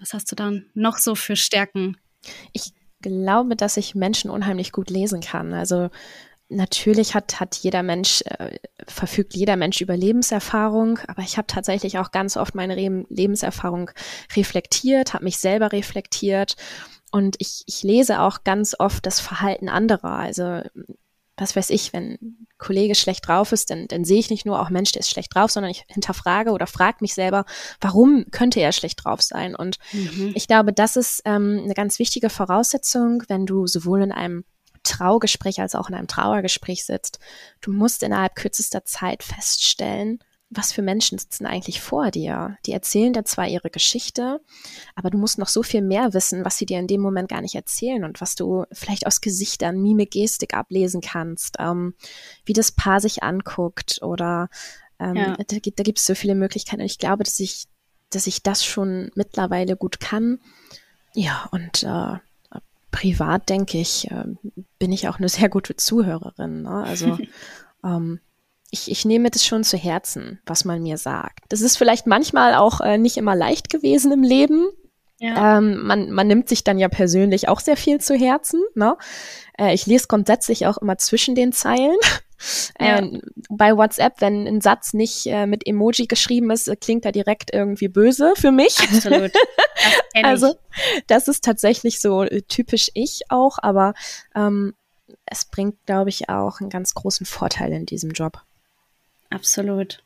[0.00, 1.96] Was hast du dann noch so für Stärken?
[2.52, 5.54] Ich glaube, dass ich Menschen unheimlich gut lesen kann.
[5.54, 5.90] Also
[6.48, 11.98] natürlich hat, hat jeder Mensch, äh, verfügt jeder Mensch über Lebenserfahrung, aber ich habe tatsächlich
[11.98, 13.90] auch ganz oft meine Re Lebenserfahrung
[14.36, 16.56] reflektiert, habe mich selber reflektiert
[17.10, 20.12] und ich, ich lese auch ganz oft das Verhalten anderer.
[20.12, 20.62] Also
[21.36, 24.60] was weiß ich, wenn ein Kollege schlecht drauf ist, dann, dann sehe ich nicht nur
[24.60, 27.44] auch Mensch, der ist schlecht drauf, sondern ich hinterfrage oder frage mich selber,
[27.80, 29.54] warum könnte er schlecht drauf sein?
[29.54, 30.32] Und mhm.
[30.34, 34.44] ich glaube, das ist ähm, eine ganz wichtige Voraussetzung, wenn du sowohl in einem
[34.86, 37.18] Traugespräch als auch in einem Trauergespräch sitzt.
[37.60, 42.56] Du musst innerhalb kürzester Zeit feststellen, was für Menschen sitzen eigentlich vor dir.
[42.66, 44.40] Die erzählen dir zwar ihre Geschichte,
[44.94, 47.40] aber du musst noch so viel mehr wissen, was sie dir in dem Moment gar
[47.40, 51.94] nicht erzählen und was du vielleicht aus Gesichtern, Mimik, Gestik ablesen kannst, ähm,
[52.44, 54.48] wie das Paar sich anguckt oder
[55.00, 55.36] ähm, ja.
[55.36, 56.80] da, da gibt es so viele Möglichkeiten.
[56.80, 57.64] Und ich glaube, dass ich,
[58.10, 60.38] dass ich das schon mittlerweile gut kann.
[61.14, 62.18] Ja, und äh,
[62.96, 64.24] privat denke ich, äh,
[64.78, 66.62] bin ich auch eine sehr gute Zuhörerin.
[66.62, 66.84] Ne?
[66.84, 67.18] Also
[67.84, 68.20] ähm,
[68.70, 71.44] ich, ich nehme das schon zu Herzen, was man mir sagt.
[71.50, 74.66] Das ist vielleicht manchmal auch äh, nicht immer leicht gewesen im Leben.
[75.18, 75.58] Ja.
[75.58, 78.62] Ähm, man, man nimmt sich dann ja persönlich auch sehr viel zu Herzen.
[78.74, 78.96] Ne?
[79.58, 81.96] Äh, ich lese grundsätzlich auch immer zwischen den Zeilen.
[82.78, 82.98] Ja.
[82.98, 87.54] Äh, bei WhatsApp, wenn ein Satz nicht äh, mit Emoji geschrieben ist, klingt er direkt
[87.54, 88.78] irgendwie böse für mich.
[88.78, 89.32] Absolut.
[89.34, 89.42] Das
[90.22, 90.54] also
[91.06, 93.94] das ist tatsächlich so äh, typisch ich auch, aber
[94.34, 94.74] ähm,
[95.24, 98.42] es bringt, glaube ich, auch einen ganz großen Vorteil in diesem Job.
[99.30, 100.02] Absolut.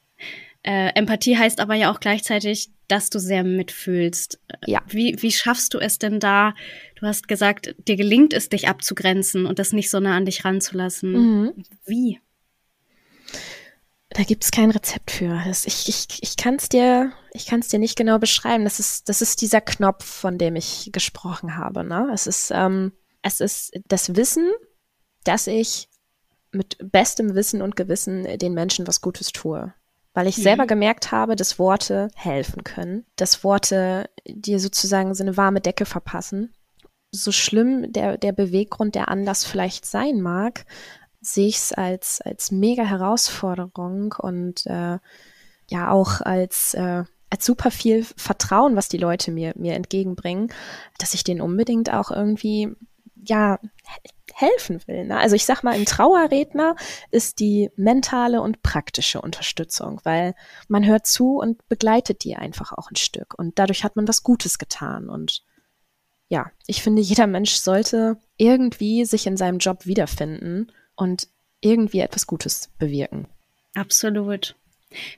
[0.63, 4.41] Äh, Empathie heißt aber ja auch gleichzeitig, dass du sehr mitfühlst.
[4.67, 4.83] Ja.
[4.89, 6.55] Wie, wie schaffst du es denn da?
[6.97, 10.45] Du hast gesagt, dir gelingt es, dich abzugrenzen und das nicht so nah an dich
[10.45, 11.13] ranzulassen.
[11.13, 11.65] Mhm.
[11.87, 12.21] Wie?
[14.11, 15.41] Da gibt es kein Rezept für.
[15.47, 18.65] Das, ich ich, ich kann es dir, dir nicht genau beschreiben.
[18.65, 21.85] Das ist, das ist dieser Knopf, von dem ich gesprochen habe.
[21.85, 22.11] Ne?
[22.13, 24.51] Es, ist, ähm, es ist das Wissen,
[25.23, 25.89] dass ich
[26.51, 29.73] mit bestem Wissen und Gewissen den Menschen was Gutes tue
[30.15, 30.43] weil ich mhm.
[30.43, 35.87] selber gemerkt habe, dass Worte helfen können, dass Worte dir sozusagen so eine warme Decke
[35.87, 36.53] verpassen.
[37.13, 40.65] So schlimm der, der Beweggrund, der Anlass vielleicht sein mag,
[41.21, 44.99] sehe ich es als, als mega Herausforderung und äh,
[45.69, 50.53] ja auch als, äh, als super viel Vertrauen, was die Leute mir, mir entgegenbringen,
[50.99, 52.75] dass ich den unbedingt auch irgendwie
[53.15, 53.59] ja
[54.35, 55.05] helfen will.
[55.07, 55.19] Ne?
[55.19, 56.77] Also ich sag mal, ein Trauerredner
[57.11, 60.35] ist die mentale und praktische Unterstützung, weil
[60.69, 63.39] man hört zu und begleitet die einfach auch ein Stück.
[63.39, 65.09] Und dadurch hat man was Gutes getan.
[65.09, 65.43] Und
[66.29, 71.29] ja, ich finde, jeder Mensch sollte irgendwie sich in seinem Job wiederfinden und
[71.61, 73.27] irgendwie etwas Gutes bewirken.
[73.75, 74.57] Absolut.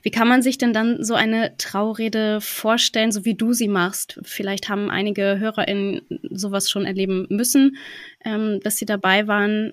[0.01, 4.19] Wie kann man sich denn dann so eine Traurede vorstellen, so wie du sie machst?
[4.23, 7.77] Vielleicht haben einige HörerInnen sowas schon erleben müssen,
[8.23, 9.71] ähm, dass sie dabei waren.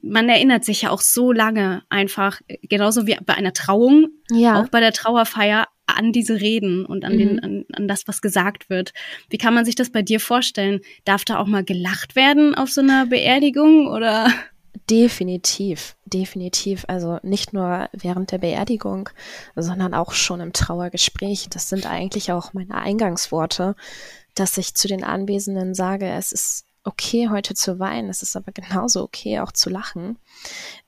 [0.00, 4.60] Man erinnert sich ja auch so lange einfach, genauso wie bei einer Trauung, ja.
[4.60, 7.18] auch bei der Trauerfeier, an diese Reden und an, mhm.
[7.18, 8.92] den, an, an das, was gesagt wird.
[9.28, 10.80] Wie kann man sich das bei dir vorstellen?
[11.04, 14.32] Darf da auch mal gelacht werden auf so einer Beerdigung oder?
[14.90, 16.84] Definitiv, definitiv.
[16.88, 19.08] Also nicht nur während der Beerdigung,
[19.54, 21.48] sondern auch schon im Trauergespräch.
[21.50, 23.76] Das sind eigentlich auch meine Eingangsworte,
[24.34, 28.50] dass ich zu den Anwesenden sage, es ist okay, heute zu weinen, es ist aber
[28.52, 30.18] genauso okay, auch zu lachen.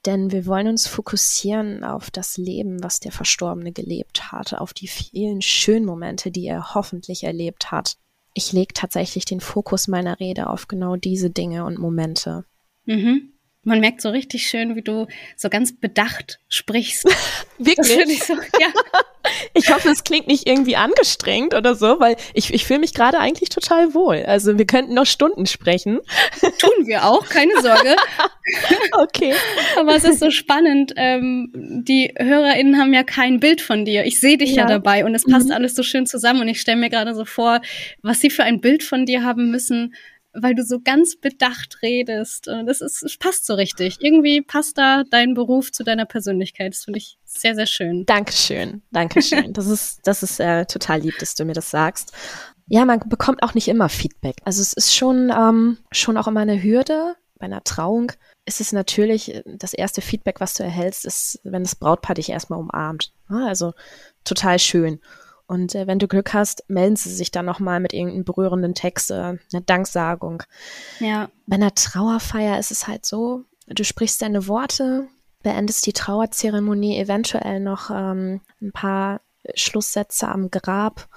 [0.07, 4.88] Denn wir wollen uns fokussieren auf das Leben, was der Verstorbene gelebt hat, auf die
[4.88, 7.96] vielen schönen Momente, die er hoffentlich erlebt hat.
[8.35, 12.44] Ich lege tatsächlich den Fokus meiner Rede auf genau diese Dinge und Momente.
[12.87, 13.34] Mhm.
[13.64, 17.05] Man merkt so richtig schön, wie du so ganz bedacht sprichst.
[17.59, 18.18] Wirklich?
[18.18, 18.68] Ich, so, ja.
[19.55, 23.18] ich hoffe, es klingt nicht irgendwie angestrengt oder so, weil ich, ich fühle mich gerade
[23.18, 24.22] eigentlich total wohl.
[24.27, 26.00] Also wir könnten noch Stunden sprechen.
[26.59, 27.96] Tun wir auch, keine Sorge.
[28.92, 29.35] okay.
[29.79, 30.92] Aber es ist so spannend.
[30.96, 34.05] Ähm, die HörerInnen haben ja kein Bild von dir.
[34.05, 34.62] Ich sehe dich ja.
[34.62, 34.68] ja.
[34.68, 35.55] dabei und es passt mhm.
[35.55, 37.61] alles so schön zusammen und ich stelle mir gerade so vor,
[38.03, 39.94] was sie für ein Bild von dir haben müssen,
[40.35, 42.47] weil du so ganz bedacht redest.
[42.47, 43.99] Das ist, das passt so richtig.
[44.01, 46.73] Irgendwie passt da dein Beruf zu deiner Persönlichkeit.
[46.73, 48.05] Das finde ich sehr, sehr schön.
[48.07, 49.53] Dankeschön, Dankeschön.
[49.53, 52.12] das ist, das ist äh, total lieb, dass du mir das sagst.
[52.66, 54.37] Ja, man bekommt auch nicht immer Feedback.
[54.44, 58.12] Also es ist schon, ähm, schon auch immer eine Hürde, Bei einer Trauung
[58.47, 62.59] ist es natürlich, das erste Feedback, was du erhältst, ist, wenn das Brautpaar dich erstmal
[62.59, 63.12] umarmt.
[63.29, 63.73] Also
[64.25, 65.01] total schön.
[65.46, 69.11] Und äh, wenn du Glück hast, melden sie sich dann nochmal mit irgendeinem berührenden Text,
[69.11, 70.42] äh, eine Danksagung.
[71.00, 71.28] Ja.
[71.46, 75.09] Bei einer Trauerfeier ist es halt so, du sprichst deine Worte,
[75.42, 79.20] beendest die Trauerzeremonie, eventuell noch ähm, ein paar
[79.54, 81.09] Schlusssätze am Grab.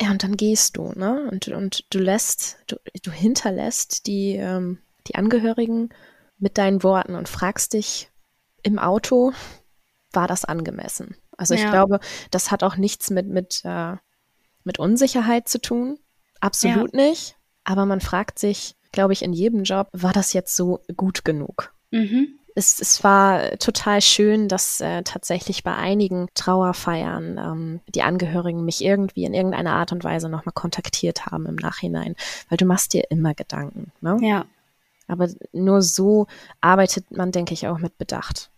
[0.00, 1.28] Ja, und dann gehst du, ne?
[1.30, 5.90] Und, und du lässt, du, du hinterlässt die, ähm, die Angehörigen
[6.38, 8.10] mit deinen Worten und fragst dich
[8.62, 9.32] im Auto,
[10.12, 11.16] war das angemessen?
[11.36, 13.96] Also ich glaube, das hat auch nichts mit, mit, äh,
[14.64, 15.98] mit Unsicherheit zu tun.
[16.40, 17.08] Absolut ja.
[17.08, 17.36] nicht.
[17.64, 21.72] Aber man fragt sich, glaube ich, in jedem Job, war das jetzt so gut genug?
[21.90, 22.28] Mhm.
[22.54, 28.84] Es, es war total schön, dass äh, tatsächlich bei einigen Trauerfeiern ähm, die Angehörigen mich
[28.84, 32.14] irgendwie in irgendeiner Art und Weise nochmal kontaktiert haben im Nachhinein,
[32.50, 33.90] weil du machst dir immer Gedanken.
[34.02, 34.18] Ne?
[34.20, 34.44] Ja.
[35.08, 36.26] Aber nur so
[36.60, 38.51] arbeitet man, denke ich, auch mit Bedacht.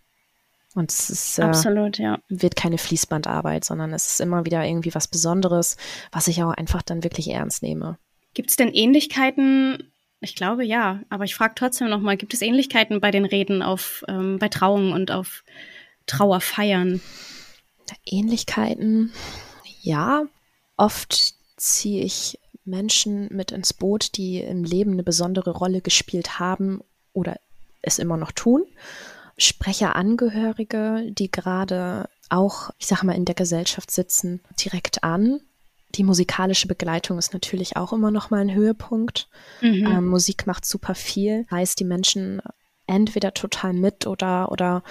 [0.75, 2.19] Und es ist, äh, Absolut, ja.
[2.29, 5.77] wird keine Fließbandarbeit, sondern es ist immer wieder irgendwie was Besonderes,
[6.11, 7.99] was ich auch einfach dann wirklich ernst nehme.
[8.35, 9.93] Gibt es denn Ähnlichkeiten?
[10.21, 14.05] Ich glaube ja, aber ich frage trotzdem nochmal, gibt es Ähnlichkeiten bei den Reden auf,
[14.09, 15.45] ähm, bei Trauungen und auf
[16.07, 17.01] Trauerfeiern?
[18.05, 19.13] Ähnlichkeiten,
[19.83, 20.25] ja.
[20.77, 26.81] Oft ziehe ich Menschen mit ins Boot, die im Leben eine besondere Rolle gespielt haben
[27.13, 27.39] oder
[27.83, 28.65] es immer noch tun.
[29.37, 35.41] Sprecherangehörige, die gerade auch, ich sage mal, in der Gesellschaft sitzen, direkt an.
[35.95, 39.29] Die musikalische Begleitung ist natürlich auch immer noch mal ein Höhepunkt.
[39.61, 39.87] Mhm.
[39.87, 42.43] Ähm, Musik macht super viel, heißt die Menschen
[42.87, 44.83] entweder total mit oder oder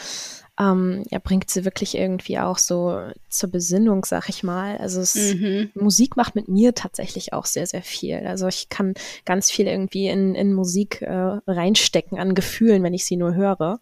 [0.60, 4.78] ähm, ja, bringt sie wirklich irgendwie auch so zur Besinnung, sag ich mal.
[4.78, 5.72] Also es, mhm.
[5.74, 8.18] Musik macht mit mir tatsächlich auch sehr, sehr viel.
[8.28, 8.94] Also ich kann
[9.26, 13.80] ganz viel irgendwie in, in Musik äh, reinstecken an Gefühlen, wenn ich sie nur höre.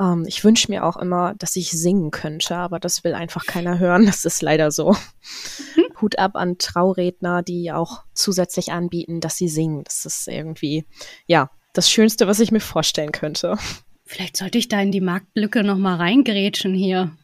[0.00, 3.78] Ähm, ich wünsche mir auch immer, dass ich singen könnte, aber das will einfach keiner
[3.78, 4.06] hören.
[4.06, 4.92] Das ist leider so.
[4.92, 6.00] Mhm.
[6.00, 9.84] Hut ab an Trauredner, die auch zusätzlich anbieten, dass sie singen.
[9.84, 10.86] Das ist irgendwie,
[11.26, 13.56] ja, das Schönste, was ich mir vorstellen könnte.
[14.04, 17.16] Vielleicht sollte ich da in die Marktlücke noch mal reingrätschen hier.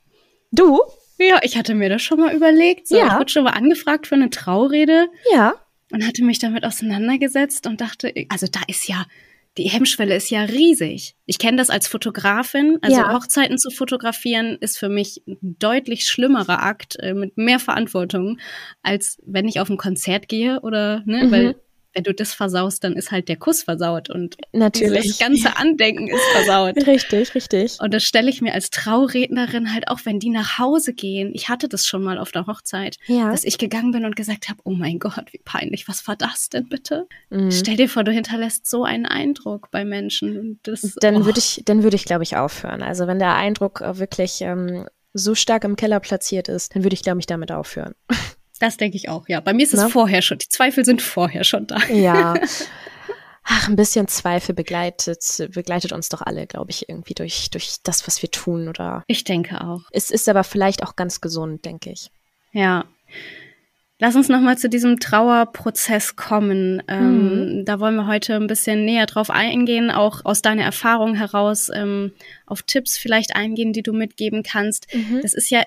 [0.51, 0.81] Du?
[1.19, 2.89] Ja, ich hatte mir das schon mal überlegt.
[2.89, 3.07] So, ja.
[3.07, 5.09] Ich wurde schon mal angefragt für eine Traurede.
[5.33, 5.55] Ja.
[5.93, 9.07] Und hatte mich damit auseinandergesetzt und dachte, also da ist ja
[9.59, 11.15] die Hemmschwelle ist ja riesig.
[11.27, 12.79] Ich kenne das als Fotografin.
[12.81, 13.13] Also ja.
[13.13, 18.39] Hochzeiten zu fotografieren ist für mich ein deutlich schlimmerer Akt äh, mit mehr Verantwortung,
[18.83, 21.31] als wenn ich auf ein Konzert gehe oder, ne, mhm.
[21.31, 21.62] weil
[21.95, 25.09] wenn du das versaust, dann ist halt der Kuss versaut und Natürlich.
[25.09, 26.77] das ganze Andenken ist versaut.
[26.87, 27.79] Richtig, richtig.
[27.81, 31.33] Und das stelle ich mir als Traurednerin halt auch, wenn die nach Hause gehen.
[31.35, 33.31] Ich hatte das schon mal auf der Hochzeit, ja.
[33.31, 36.49] dass ich gegangen bin und gesagt habe, oh mein Gott, wie peinlich, was war das
[36.49, 37.07] denn bitte?
[37.31, 37.51] Mhm.
[37.51, 40.61] Stell dir vor, du hinterlässt so einen Eindruck bei Menschen.
[40.63, 41.25] Das, dann oh.
[41.27, 42.83] würde ich, dann würde ich, glaube ich, aufhören.
[42.83, 47.03] Also wenn der Eindruck wirklich ähm, so stark im Keller platziert ist, dann würde ich,
[47.03, 47.95] glaube ich, damit aufhören.
[48.63, 49.41] Das denke ich auch, ja.
[49.41, 50.39] Bei mir ist es vorher schon.
[50.39, 51.79] Die Zweifel sind vorher schon da.
[51.89, 52.35] Ja.
[53.43, 58.07] Ach, ein bisschen Zweifel begleitet, begleitet uns doch alle, glaube ich, irgendwie durch, durch das,
[58.07, 59.03] was wir tun, oder?
[59.09, 59.81] Ich denke auch.
[59.91, 62.13] Es ist aber vielleicht auch ganz gesund, denke ich.
[62.53, 62.85] Ja.
[64.03, 66.83] Lass uns nochmal zu diesem Trauerprozess kommen.
[66.89, 67.65] Ähm, mhm.
[67.65, 72.11] Da wollen wir heute ein bisschen näher drauf eingehen, auch aus deiner Erfahrung heraus ähm,
[72.45, 74.93] auf Tipps vielleicht eingehen, die du mitgeben kannst.
[74.93, 75.21] Mhm.
[75.23, 75.63] Das ist ja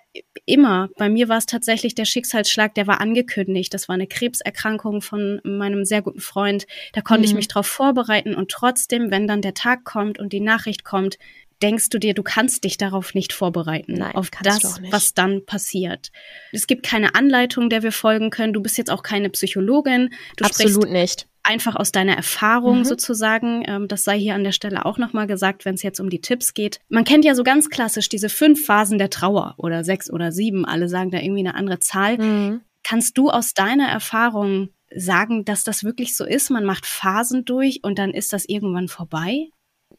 [0.45, 3.73] immer, bei mir war es tatsächlich der Schicksalsschlag, der war angekündigt.
[3.73, 6.67] Das war eine Krebserkrankung von meinem sehr guten Freund.
[6.91, 7.27] Da konnte mhm.
[7.27, 11.19] ich mich darauf vorbereiten und trotzdem, wenn dann der Tag kommt und die Nachricht kommt,
[11.61, 16.11] denkst du dir, du kannst dich darauf nicht vorbereiten, Nein, auf das, was dann passiert.
[16.51, 18.53] Es gibt keine Anleitung, der wir folgen können.
[18.53, 20.13] Du bist jetzt auch keine Psychologin.
[20.37, 21.27] Du Absolut nicht.
[21.43, 22.85] Einfach aus deiner Erfahrung mhm.
[22.85, 23.63] sozusagen.
[23.67, 26.21] Ähm, das sei hier an der Stelle auch nochmal gesagt, wenn es jetzt um die
[26.21, 26.79] Tipps geht.
[26.89, 30.65] Man kennt ja so ganz klassisch diese fünf Phasen der Trauer oder sechs oder sieben.
[30.65, 32.17] Alle sagen da irgendwie eine andere Zahl.
[32.17, 32.61] Mhm.
[32.83, 36.49] Kannst du aus deiner Erfahrung sagen, dass das wirklich so ist?
[36.49, 39.49] Man macht Phasen durch und dann ist das irgendwann vorbei?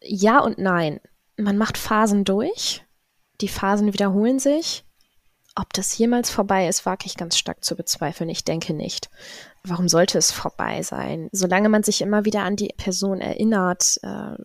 [0.02, 1.00] Ja und nein
[1.36, 2.84] man macht Phasen durch,
[3.40, 4.84] die Phasen wiederholen sich.
[5.58, 8.28] Ob das jemals vorbei ist, wage ich ganz stark zu bezweifeln.
[8.28, 9.08] Ich denke nicht.
[9.64, 11.30] Warum sollte es vorbei sein?
[11.32, 14.36] Solange man sich immer wieder an die Person erinnert, äh,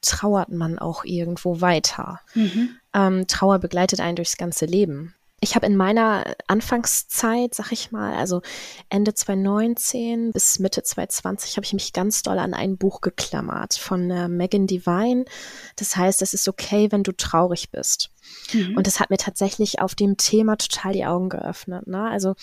[0.00, 2.20] trauert man auch irgendwo weiter.
[2.34, 2.70] Mhm.
[2.94, 8.14] Ähm, Trauer begleitet einen durchs ganze Leben ich habe in meiner Anfangszeit, sag ich mal,
[8.14, 8.42] also
[8.88, 14.08] Ende 2019 bis Mitte 2020, habe ich mich ganz doll an ein Buch geklammert von
[14.12, 15.24] äh, Megan Devine.
[15.74, 18.12] Das heißt, es ist okay, wenn du traurig bist.
[18.52, 18.76] Mhm.
[18.76, 21.88] Und das hat mir tatsächlich auf dem Thema total die Augen geöffnet.
[21.88, 22.08] Ne?
[22.08, 22.36] Also,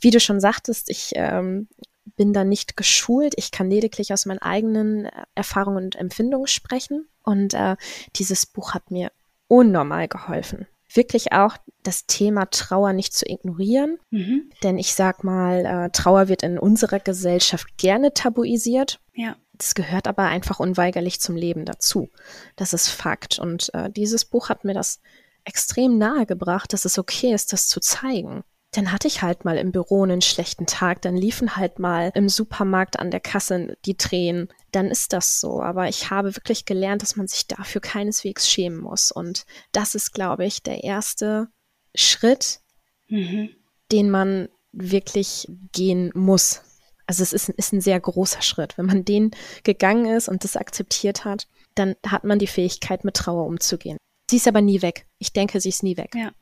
[0.00, 1.68] wie du schon sagtest, ich ähm,
[2.16, 3.34] bin da nicht geschult.
[3.36, 7.08] Ich kann lediglich aus meinen eigenen äh, Erfahrungen und Empfindungen sprechen.
[7.22, 7.76] Und äh,
[8.16, 9.12] dieses Buch hat mir
[9.48, 10.66] unnormal geholfen.
[10.98, 13.98] Wirklich auch das Thema Trauer nicht zu ignorieren.
[14.10, 14.50] Mhm.
[14.64, 18.98] Denn ich sag mal, äh, Trauer wird in unserer Gesellschaft gerne tabuisiert.
[19.14, 19.36] Ja.
[19.52, 22.08] Das gehört aber einfach unweigerlich zum Leben dazu.
[22.56, 23.38] Das ist Fakt.
[23.38, 25.00] Und äh, dieses Buch hat mir das
[25.44, 29.72] extrem nahegebracht, dass es okay ist, das zu zeigen dann hatte ich halt mal im
[29.72, 34.48] Büro einen schlechten Tag, dann liefen halt mal im Supermarkt an der Kasse die Tränen.
[34.72, 35.62] Dann ist das so.
[35.62, 39.10] Aber ich habe wirklich gelernt, dass man sich dafür keineswegs schämen muss.
[39.10, 41.48] Und das ist, glaube ich, der erste
[41.94, 42.60] Schritt,
[43.08, 43.50] mhm.
[43.90, 46.60] den man wirklich gehen muss.
[47.06, 48.76] Also es ist, ist ein sehr großer Schritt.
[48.76, 49.30] Wenn man den
[49.64, 53.96] gegangen ist und das akzeptiert hat, dann hat man die Fähigkeit, mit Trauer umzugehen.
[54.30, 55.06] Sie ist aber nie weg.
[55.18, 56.10] Ich denke, sie ist nie weg.
[56.14, 56.32] Ja.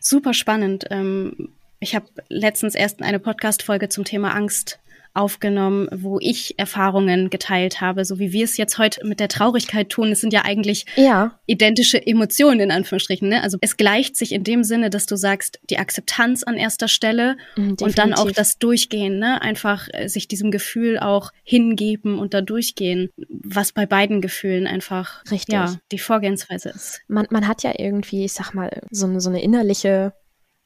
[0.00, 0.84] Super spannend.
[0.90, 4.78] Ähm, ich habe letztens erst eine Podcast-Folge zum Thema Angst
[5.12, 9.88] aufgenommen, wo ich Erfahrungen geteilt habe, so wie wir es jetzt heute mit der Traurigkeit
[9.88, 10.12] tun.
[10.12, 11.38] Es sind ja eigentlich ja.
[11.46, 13.28] identische Emotionen in Anführungsstrichen.
[13.28, 13.42] Ne?
[13.42, 17.36] Also es gleicht sich in dem Sinne, dass du sagst, die Akzeptanz an erster Stelle
[17.56, 19.42] mhm, und dann auch das Durchgehen, ne?
[19.42, 25.24] einfach äh, sich diesem Gefühl auch hingeben und da durchgehen, was bei beiden Gefühlen einfach
[25.30, 25.52] Richtig.
[25.52, 27.00] ja die Vorgehensweise ist.
[27.08, 30.12] Man, man hat ja irgendwie, ich sag mal, so, so eine innerliche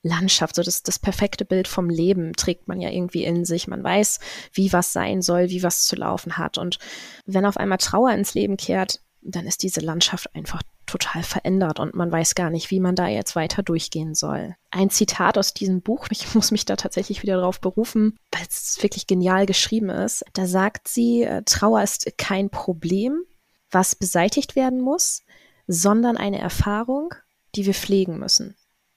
[0.05, 3.67] Landschaft, so das, das perfekte Bild vom Leben trägt man ja irgendwie in sich.
[3.67, 4.21] Man weiß,
[4.53, 6.59] wie was sein soll, wie was zu laufen hat.
[6.59, 6.79] Und
[7.27, 11.95] wenn auf einmal Trauer ins Leben kehrt, dann ist diese Landschaft einfach total verändert und
[11.95, 14.55] man weiß gar nicht, wie man da jetzt weiter durchgehen soll.
[14.71, 18.83] Ein Zitat aus diesem Buch, ich muss mich da tatsächlich wieder darauf berufen, weil es
[18.83, 20.25] wirklich genial geschrieben ist.
[20.35, 23.23] Da sagt sie, äh, Trauer ist kein Problem,
[23.71, 25.23] was beseitigt werden muss,
[25.67, 27.14] sondern eine Erfahrung,
[27.55, 28.55] die wir pflegen müssen.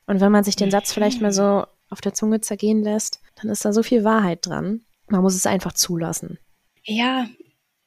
[0.08, 3.52] Und wenn man sich den Satz vielleicht mal so auf der Zunge zergehen lässt, dann
[3.52, 4.82] ist da so viel Wahrheit dran.
[5.08, 6.40] Man muss es einfach zulassen.
[6.84, 7.28] Ja,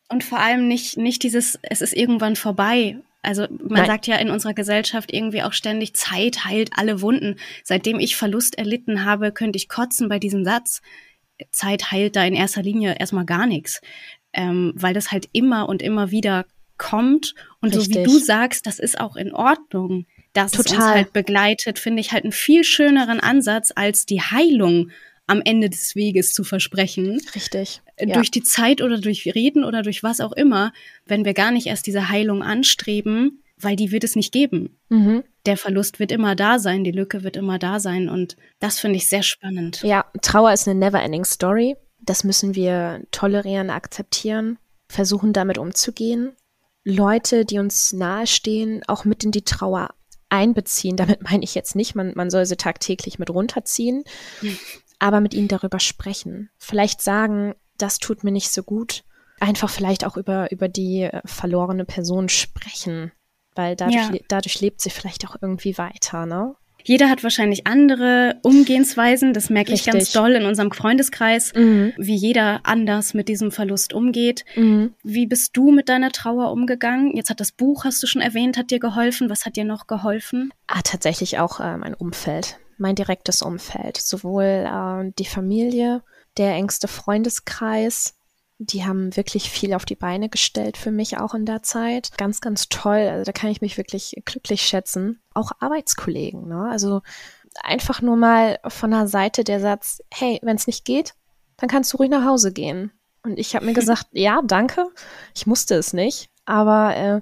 [0.08, 2.98] und vor allem nicht, nicht dieses, es ist irgendwann vorbei.
[3.22, 3.86] Also man Nein.
[3.86, 7.36] sagt ja in unserer Gesellschaft irgendwie auch ständig, Zeit heilt alle Wunden.
[7.64, 10.82] Seitdem ich Verlust erlitten habe, könnte ich kotzen bei diesem Satz.
[11.52, 13.80] Zeit heilt da in erster Linie erstmal gar nichts,
[14.32, 16.44] ähm, weil das halt immer und immer wieder
[16.76, 17.34] kommt.
[17.60, 17.94] Und Richtig.
[17.94, 20.64] so wie du sagst, das ist auch in Ordnung dass Total.
[20.64, 24.90] es uns halt begleitet, finde ich halt einen viel schöneren Ansatz, als die Heilung
[25.26, 27.20] am Ende des Weges zu versprechen.
[27.34, 27.82] Richtig.
[27.96, 28.32] Äh, durch ja.
[28.32, 30.72] die Zeit oder durch Reden oder durch was auch immer,
[31.06, 34.76] wenn wir gar nicht erst diese Heilung anstreben, weil die wird es nicht geben.
[34.88, 35.22] Mhm.
[35.46, 38.96] Der Verlust wird immer da sein, die Lücke wird immer da sein und das finde
[38.96, 39.82] ich sehr spannend.
[39.82, 41.76] Ja, Trauer ist eine never-ending Story.
[42.00, 46.32] Das müssen wir tolerieren, akzeptieren, versuchen damit umzugehen.
[46.82, 49.90] Leute, die uns nahestehen, auch mit in die Trauer
[50.30, 50.96] einbeziehen.
[50.96, 54.04] Damit meine ich jetzt nicht, man, man soll sie tagtäglich mit runterziehen,
[54.42, 54.58] mhm.
[54.98, 56.50] aber mit ihnen darüber sprechen.
[56.58, 59.04] Vielleicht sagen, das tut mir nicht so gut.
[59.40, 63.12] Einfach vielleicht auch über, über die äh, verlorene Person sprechen,
[63.54, 64.18] weil dadurch, ja.
[64.28, 66.54] dadurch lebt sie vielleicht auch irgendwie weiter, ne?
[66.84, 69.32] Jeder hat wahrscheinlich andere Umgehensweisen.
[69.32, 69.88] Das merke Richtig.
[69.88, 71.92] ich ganz doll in unserem Freundeskreis, mhm.
[71.96, 74.44] wie jeder anders mit diesem Verlust umgeht.
[74.56, 74.94] Mhm.
[75.02, 77.16] Wie bist du mit deiner Trauer umgegangen?
[77.16, 79.30] Jetzt hat das Buch, hast du schon erwähnt, hat dir geholfen.
[79.30, 80.52] Was hat dir noch geholfen?
[80.66, 83.96] Ah, tatsächlich auch äh, mein Umfeld, mein direktes Umfeld.
[83.96, 86.02] Sowohl äh, die Familie,
[86.36, 88.14] der engste Freundeskreis,
[88.62, 92.10] die haben wirklich viel auf die Beine gestellt für mich auch in der Zeit.
[92.18, 93.08] Ganz, ganz toll.
[93.10, 95.18] Also da kann ich mich wirklich glücklich schätzen.
[95.32, 96.68] Auch Arbeitskollegen, ne?
[96.70, 97.00] Also
[97.62, 101.14] einfach nur mal von der Seite der Satz, hey, wenn es nicht geht,
[101.56, 102.92] dann kannst du ruhig nach Hause gehen.
[103.22, 104.88] Und ich habe mir gesagt, ja, danke.
[105.34, 106.28] Ich musste es nicht.
[106.44, 107.20] Aber äh,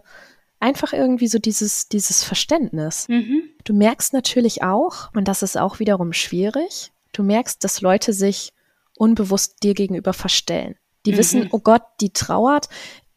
[0.59, 3.07] einfach irgendwie so dieses, dieses Verständnis.
[3.09, 3.43] Mhm.
[3.63, 8.53] Du merkst natürlich auch, und das ist auch wiederum schwierig, du merkst, dass Leute sich
[8.97, 10.75] unbewusst dir gegenüber verstellen.
[11.09, 11.17] Die mhm.
[11.17, 12.69] wissen, oh Gott, die trauert.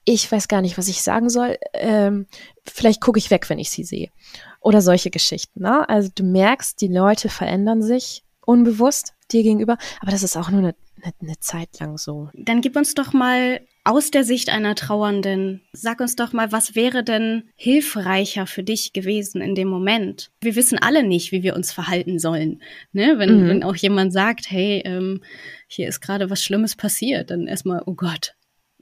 [0.06, 1.58] Ich weiß gar nicht, was ich sagen soll.
[1.73, 2.25] Ähm,
[2.65, 4.10] vielleicht gucke ich weg, wenn ich sie sehe.
[4.62, 5.62] Oder solche Geschichten.
[5.62, 5.88] Ne?
[5.89, 10.60] Also du merkst, die Leute verändern sich unbewusst dir gegenüber, aber das ist auch nur
[10.60, 12.30] eine, eine, eine Zeit lang so.
[12.34, 16.76] Dann gib uns doch mal aus der Sicht einer Trauernden, sag uns doch mal, was
[16.76, 20.30] wäre denn hilfreicher für dich gewesen in dem Moment?
[20.41, 22.62] Wir wissen alle nicht, wie wir uns verhalten sollen.
[22.94, 23.15] Ne?
[23.17, 23.48] Wenn, mhm.
[23.48, 25.22] wenn auch jemand sagt, hey, ähm,
[25.67, 28.36] hier ist gerade was Schlimmes passiert, dann erstmal, oh Gott.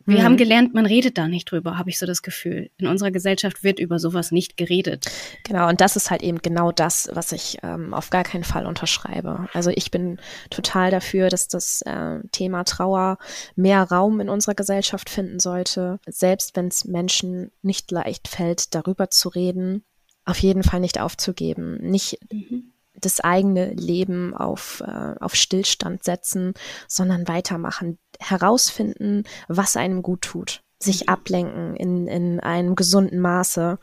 [0.09, 0.23] Wir mhm.
[0.23, 2.71] haben gelernt, man redet da nicht drüber, habe ich so das Gefühl.
[2.77, 5.05] In unserer Gesellschaft wird über sowas nicht geredet.
[5.43, 8.65] Genau, und das ist halt eben genau das, was ich ähm, auf gar keinen Fall
[8.65, 9.47] unterschreibe.
[9.53, 13.17] Also ich bin total dafür, dass das äh, Thema Trauer
[13.55, 15.99] mehr Raum in unserer Gesellschaft finden sollte.
[16.07, 19.83] Selbst wenn es Menschen nicht leicht fällt, darüber zu reden,
[20.25, 21.77] auf jeden Fall nicht aufzugeben.
[21.81, 26.53] Nicht, mhm das eigene Leben auf, äh, auf Stillstand setzen,
[26.87, 31.09] sondern weitermachen, herausfinden, was einem gut tut, sich mhm.
[31.09, 33.79] ablenken in, in einem gesunden Maße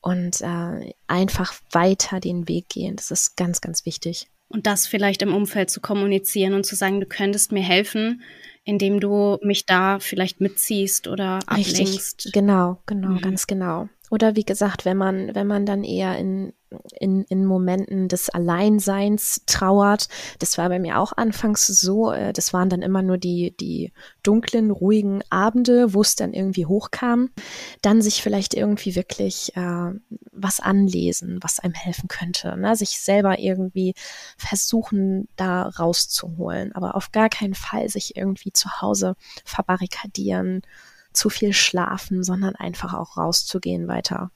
[0.00, 2.96] und äh, einfach weiter den Weg gehen.
[2.96, 4.28] Das ist ganz, ganz wichtig.
[4.48, 8.22] Und das vielleicht im Umfeld zu kommunizieren und zu sagen, du könntest mir helfen,
[8.64, 11.78] indem du mich da vielleicht mitziehst oder ablenkst.
[11.78, 13.20] Richtig, genau, genau, mhm.
[13.20, 13.88] ganz genau.
[14.12, 16.52] Oder wie gesagt, wenn man, wenn man dann eher in,
[17.00, 20.08] in, in Momenten des Alleinseins trauert,
[20.38, 23.90] das war bei mir auch anfangs so, äh, das waren dann immer nur die, die
[24.22, 27.30] dunklen, ruhigen Abende, wo es dann irgendwie hochkam,
[27.80, 29.92] dann sich vielleicht irgendwie wirklich äh,
[30.30, 32.76] was anlesen, was einem helfen könnte, ne?
[32.76, 33.94] sich selber irgendwie
[34.36, 40.60] versuchen, da rauszuholen, aber auf gar keinen Fall sich irgendwie zu Hause verbarrikadieren,
[41.12, 44.30] zu viel schlafen, sondern einfach auch rauszugehen weiter.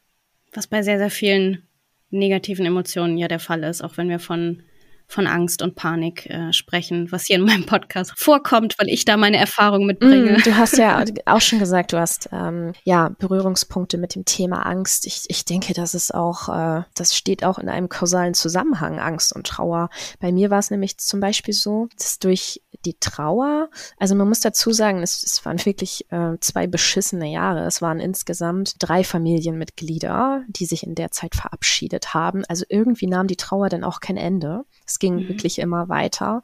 [0.52, 1.66] Was bei sehr, sehr vielen
[2.10, 4.62] negativen Emotionen ja der Fall ist, auch wenn wir von
[5.08, 9.16] von Angst und Panik äh, sprechen, was hier in meinem Podcast vorkommt, weil ich da
[9.16, 10.38] meine Erfahrung mitbringe.
[10.38, 14.66] Mm, du hast ja auch schon gesagt, du hast ähm, ja Berührungspunkte mit dem Thema
[14.66, 15.06] Angst.
[15.06, 19.34] Ich, ich denke, das ist auch, äh, das steht auch in einem kausalen Zusammenhang, Angst
[19.34, 19.90] und Trauer.
[20.18, 23.68] Bei mir war es nämlich zum Beispiel so, dass durch die Trauer,
[23.98, 27.66] also man muss dazu sagen, es, es waren wirklich äh, zwei beschissene Jahre.
[27.66, 32.44] Es waren insgesamt drei Familienmitglieder, die sich in der Zeit verabschiedet haben.
[32.48, 34.64] Also irgendwie nahm die Trauer dann auch kein Ende.
[34.86, 35.28] Es ging mhm.
[35.28, 36.42] wirklich immer weiter.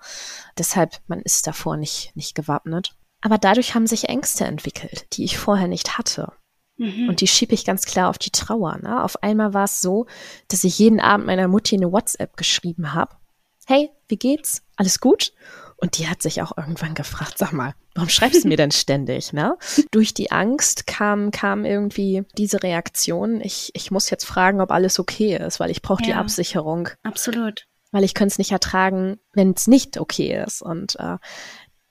[0.58, 2.94] Deshalb, man ist davor nicht, nicht gewappnet.
[3.22, 6.32] Aber dadurch haben sich Ängste entwickelt, die ich vorher nicht hatte.
[6.76, 7.08] Mhm.
[7.08, 8.78] Und die schiebe ich ganz klar auf die Trauer.
[8.82, 9.02] Ne?
[9.02, 10.06] Auf einmal war es so,
[10.48, 13.16] dass ich jeden Abend meiner Mutti eine WhatsApp geschrieben habe.
[13.66, 14.62] Hey, wie geht's?
[14.76, 15.32] Alles gut?
[15.82, 19.32] Und die hat sich auch irgendwann gefragt, sag mal, warum schreibst du mir denn ständig,
[19.32, 19.56] ne?
[19.90, 25.00] Durch die Angst kam, kam irgendwie diese Reaktion, ich, ich muss jetzt fragen, ob alles
[25.00, 26.88] okay ist, weil ich brauche ja, die Absicherung.
[27.02, 27.66] Absolut.
[27.90, 30.62] Weil ich könnte es nicht ertragen, wenn es nicht okay ist.
[30.62, 31.16] Und äh,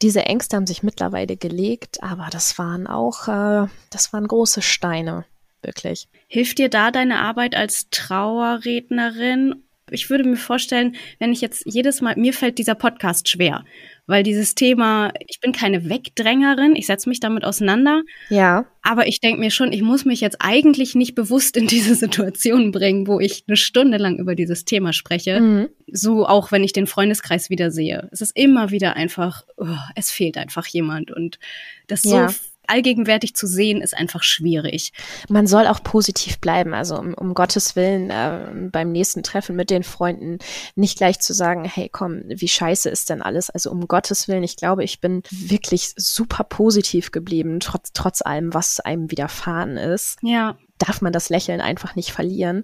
[0.01, 5.25] diese Ängste haben sich mittlerweile gelegt, aber das waren auch, äh, das waren große Steine,
[5.63, 6.07] wirklich.
[6.27, 12.01] Hilft dir da deine Arbeit als Trauerrednerin ich würde mir vorstellen, wenn ich jetzt jedes
[12.01, 13.65] Mal, mir fällt dieser Podcast schwer,
[14.07, 18.01] weil dieses Thema, ich bin keine Wegdrängerin, ich setze mich damit auseinander.
[18.29, 18.65] Ja.
[18.81, 22.71] Aber ich denke mir schon, ich muss mich jetzt eigentlich nicht bewusst in diese Situation
[22.71, 25.39] bringen, wo ich eine Stunde lang über dieses Thema spreche.
[25.39, 25.69] Mhm.
[25.91, 28.09] So auch, wenn ich den Freundeskreis wieder sehe.
[28.11, 31.39] Es ist immer wieder einfach, oh, es fehlt einfach jemand und
[31.87, 32.29] das ja.
[32.29, 32.35] so
[32.67, 34.93] allgegenwärtig zu sehen, ist einfach schwierig.
[35.29, 36.73] Man soll auch positiv bleiben.
[36.73, 40.39] Also um, um Gottes Willen äh, beim nächsten Treffen mit den Freunden
[40.75, 43.49] nicht gleich zu sagen, hey komm, wie scheiße ist denn alles?
[43.49, 48.53] Also um Gottes Willen, ich glaube, ich bin wirklich super positiv geblieben, trotz, trotz allem,
[48.53, 50.17] was einem widerfahren ist.
[50.21, 50.57] Ja.
[50.77, 52.63] Darf man das Lächeln einfach nicht verlieren.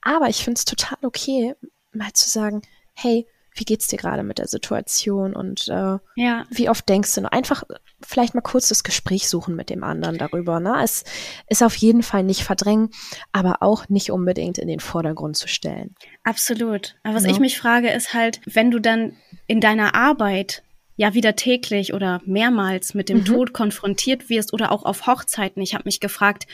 [0.00, 1.54] Aber ich finde es total okay,
[1.92, 2.62] mal zu sagen,
[2.94, 3.26] hey,
[3.58, 6.44] wie geht's dir gerade mit der Situation und äh, ja.
[6.50, 7.32] wie oft denkst du noch?
[7.32, 7.64] Einfach
[8.06, 10.60] vielleicht mal kurz das Gespräch suchen mit dem anderen darüber.
[10.60, 10.74] Ne?
[10.82, 11.04] Es
[11.48, 12.90] ist auf jeden Fall nicht verdrängen,
[13.32, 15.94] aber auch nicht unbedingt in den Vordergrund zu stellen.
[16.24, 16.96] Absolut.
[17.02, 17.30] Aber was ja.
[17.30, 20.62] ich mich frage, ist halt, wenn du dann in deiner Arbeit
[20.98, 23.24] ja wieder täglich oder mehrmals mit dem mhm.
[23.24, 25.62] Tod konfrontiert wirst oder auch auf Hochzeiten.
[25.62, 26.48] Ich habe mich gefragt,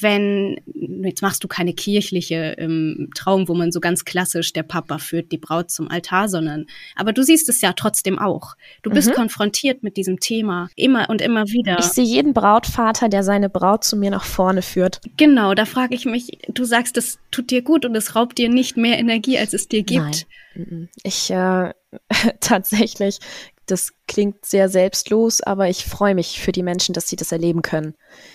[0.00, 4.98] wenn, jetzt machst du keine kirchliche ähm, Traum, wo man so ganz klassisch der Papa
[4.98, 8.56] führt die Braut zum Altar, sondern, aber du siehst es ja trotzdem auch.
[8.82, 9.14] Du bist mhm.
[9.14, 11.78] konfrontiert mit diesem Thema immer und immer wieder.
[11.78, 15.00] Ich sehe jeden Brautvater, der seine Braut zu mir nach vorne führt.
[15.16, 18.48] Genau, da frage ich mich, du sagst, das tut dir gut und es raubt dir
[18.48, 20.26] nicht mehr Energie, als es dir gibt.
[20.54, 20.88] Nein.
[21.02, 21.72] Ich äh,
[22.40, 23.18] tatsächlich
[23.66, 27.62] das klingt sehr selbstlos, aber ich freue mich für die Menschen, dass sie das erleben
[27.62, 27.94] können.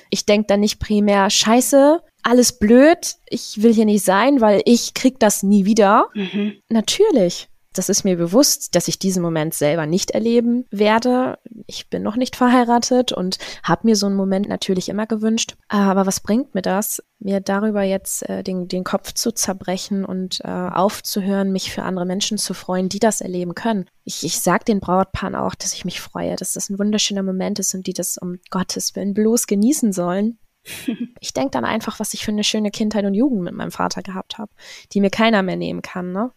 [0.10, 4.94] Ich denke dann nicht primär, scheiße, alles blöd, ich will hier nicht sein, weil ich
[4.94, 6.10] krieg das nie wieder.
[6.14, 6.58] Mhm.
[6.70, 7.48] Natürlich.
[7.74, 11.40] Das ist mir bewusst, dass ich diesen Moment selber nicht erleben werde.
[11.68, 15.56] Ich bin noch nicht verheiratet und habe mir so einen Moment natürlich immer gewünscht.
[15.70, 20.42] Aber was bringt mir das, mir darüber jetzt äh, den, den Kopf zu zerbrechen und
[20.44, 23.86] äh, aufzuhören, mich für andere Menschen zu freuen, die das erleben können?
[24.04, 27.60] Ich, ich sage den Brautpaaren auch, dass ich mich freue, dass das ein wunderschöner Moment
[27.60, 30.40] ist und die das um Gottes Willen bloß genießen sollen.
[31.20, 34.02] ich denke dann einfach, was ich für eine schöne Kindheit und Jugend mit meinem Vater
[34.02, 34.52] gehabt habe,
[34.94, 36.12] die mir keiner mehr nehmen kann.
[36.12, 36.32] Ne?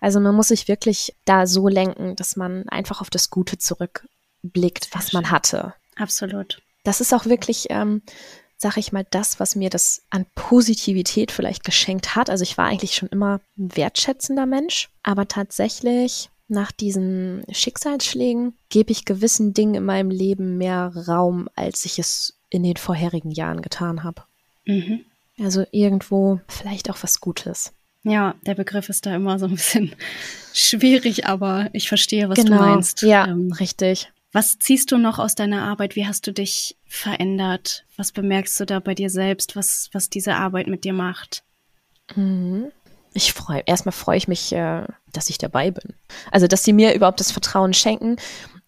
[0.00, 4.88] Also man muss sich wirklich da so lenken, dass man einfach auf das Gute zurückblickt,
[4.92, 5.74] was man hatte.
[5.96, 6.62] Absolut.
[6.84, 8.02] Das ist auch wirklich, ähm,
[8.56, 12.30] sag ich mal, das, was mir das an Positivität vielleicht geschenkt hat.
[12.30, 18.92] Also ich war eigentlich schon immer ein wertschätzender Mensch, aber tatsächlich nach diesen Schicksalsschlägen gebe
[18.92, 23.62] ich gewissen Dingen in meinem Leben mehr Raum, als ich es in den vorherigen Jahren
[23.62, 24.22] getan habe.
[24.64, 25.04] Mhm.
[25.38, 27.72] Also irgendwo vielleicht auch was Gutes.
[28.08, 29.92] Ja, der Begriff ist da immer so ein bisschen
[30.52, 32.58] schwierig, aber ich verstehe, was genau.
[32.58, 33.02] du meinst.
[33.02, 34.12] Ja, ähm, richtig.
[34.32, 35.96] Was ziehst du noch aus deiner Arbeit?
[35.96, 37.84] Wie hast du dich verändert?
[37.96, 41.42] Was bemerkst du da bei dir selbst, was, was diese Arbeit mit dir macht?
[42.14, 42.70] Mhm.
[43.12, 45.94] Ich freue, erstmal freue ich mich, äh, dass ich dabei bin.
[46.30, 48.16] Also, dass sie mir überhaupt das Vertrauen schenken.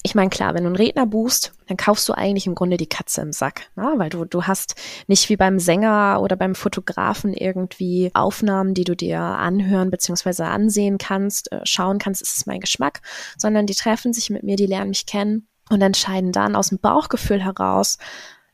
[0.04, 2.88] Ich meine, klar, wenn du einen Redner buchst, dann kaufst du eigentlich im Grunde die
[2.88, 3.94] Katze im Sack, ne?
[3.96, 4.76] weil du, du hast
[5.08, 10.44] nicht wie beim Sänger oder beim Fotografen irgendwie Aufnahmen, die du dir anhören bzw.
[10.44, 13.00] ansehen kannst, äh, schauen kannst, ist es mein Geschmack,
[13.36, 16.78] sondern die treffen sich mit mir, die lernen mich kennen und entscheiden dann aus dem
[16.78, 17.98] Bauchgefühl heraus,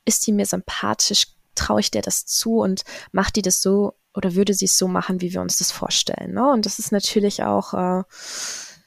[0.07, 4.35] ist die mir sympathisch, traue ich dir das zu und macht die das so oder
[4.35, 6.33] würde sie es so machen, wie wir uns das vorstellen.
[6.33, 6.51] Ne?
[6.51, 8.03] Und das ist natürlich auch äh,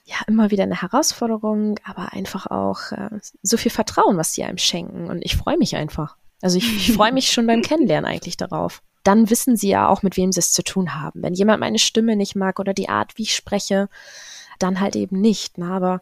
[0.08, 4.58] ja immer wieder eine Herausforderung, aber einfach auch äh, so viel Vertrauen, was sie einem
[4.58, 5.10] schenken.
[5.10, 6.16] Und ich freue mich einfach.
[6.42, 8.82] Also ich, ich freue mich schon beim Kennenlernen eigentlich darauf.
[9.04, 11.24] Dann wissen sie ja auch, mit wem sie es zu tun haben.
[11.24, 13.90] Wenn jemand meine Stimme nicht mag oder die Art, wie ich spreche,
[14.60, 15.58] dann halt eben nicht.
[15.58, 15.70] Ne?
[15.70, 16.02] Aber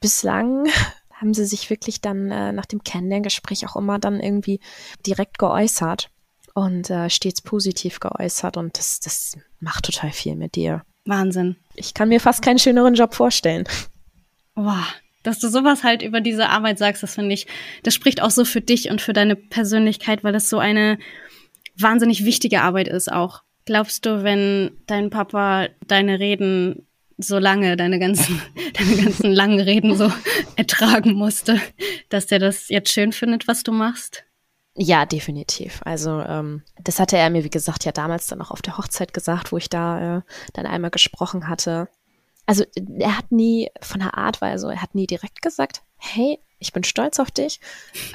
[0.00, 0.66] bislang
[1.12, 4.60] haben sie sich wirklich dann äh, nach dem Kennenlerngespräch auch immer dann irgendwie
[5.06, 6.10] direkt geäußert
[6.54, 10.84] und äh, stets positiv geäußert und das, das macht total viel mit dir.
[11.04, 11.56] Wahnsinn.
[11.74, 13.64] Ich kann mir fast keinen schöneren Job vorstellen.
[14.54, 14.84] Wow,
[15.22, 17.46] dass du sowas halt über diese Arbeit sagst, das finde ich,
[17.82, 20.98] das spricht auch so für dich und für deine Persönlichkeit, weil es so eine
[21.76, 23.42] wahnsinnig wichtige Arbeit ist auch.
[23.64, 26.86] Glaubst du, wenn dein Papa deine Reden
[27.16, 28.40] so lange, deine ganzen,
[28.74, 30.12] deine ganzen langen Reden so
[30.56, 31.60] ertragen musste,
[32.08, 34.24] dass der das jetzt schön findet, was du machst?
[34.74, 35.80] Ja, definitiv.
[35.84, 39.12] Also ähm, das hatte er mir, wie gesagt, ja damals dann auch auf der Hochzeit
[39.12, 40.22] gesagt, wo ich da äh,
[40.54, 41.88] dann einmal gesprochen hatte.
[42.46, 42.64] Also
[42.98, 46.84] er hat nie von der Art Weise, er hat nie direkt gesagt, hey, ich bin
[46.84, 47.60] stolz auf dich,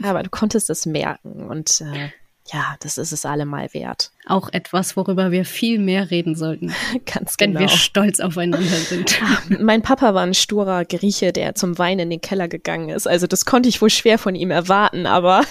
[0.04, 2.10] aber du konntest es merken und äh,
[2.52, 4.12] ja, das ist es allemal wert.
[4.26, 6.74] Auch etwas, worüber wir viel mehr reden sollten.
[7.06, 7.60] Ganz genau.
[7.60, 9.22] Wenn wir stolz aufeinander sind.
[9.22, 13.08] Ah, mein Papa war ein sturer Grieche, der zum Wein in den Keller gegangen ist.
[13.08, 15.44] Also das konnte ich wohl schwer von ihm erwarten, aber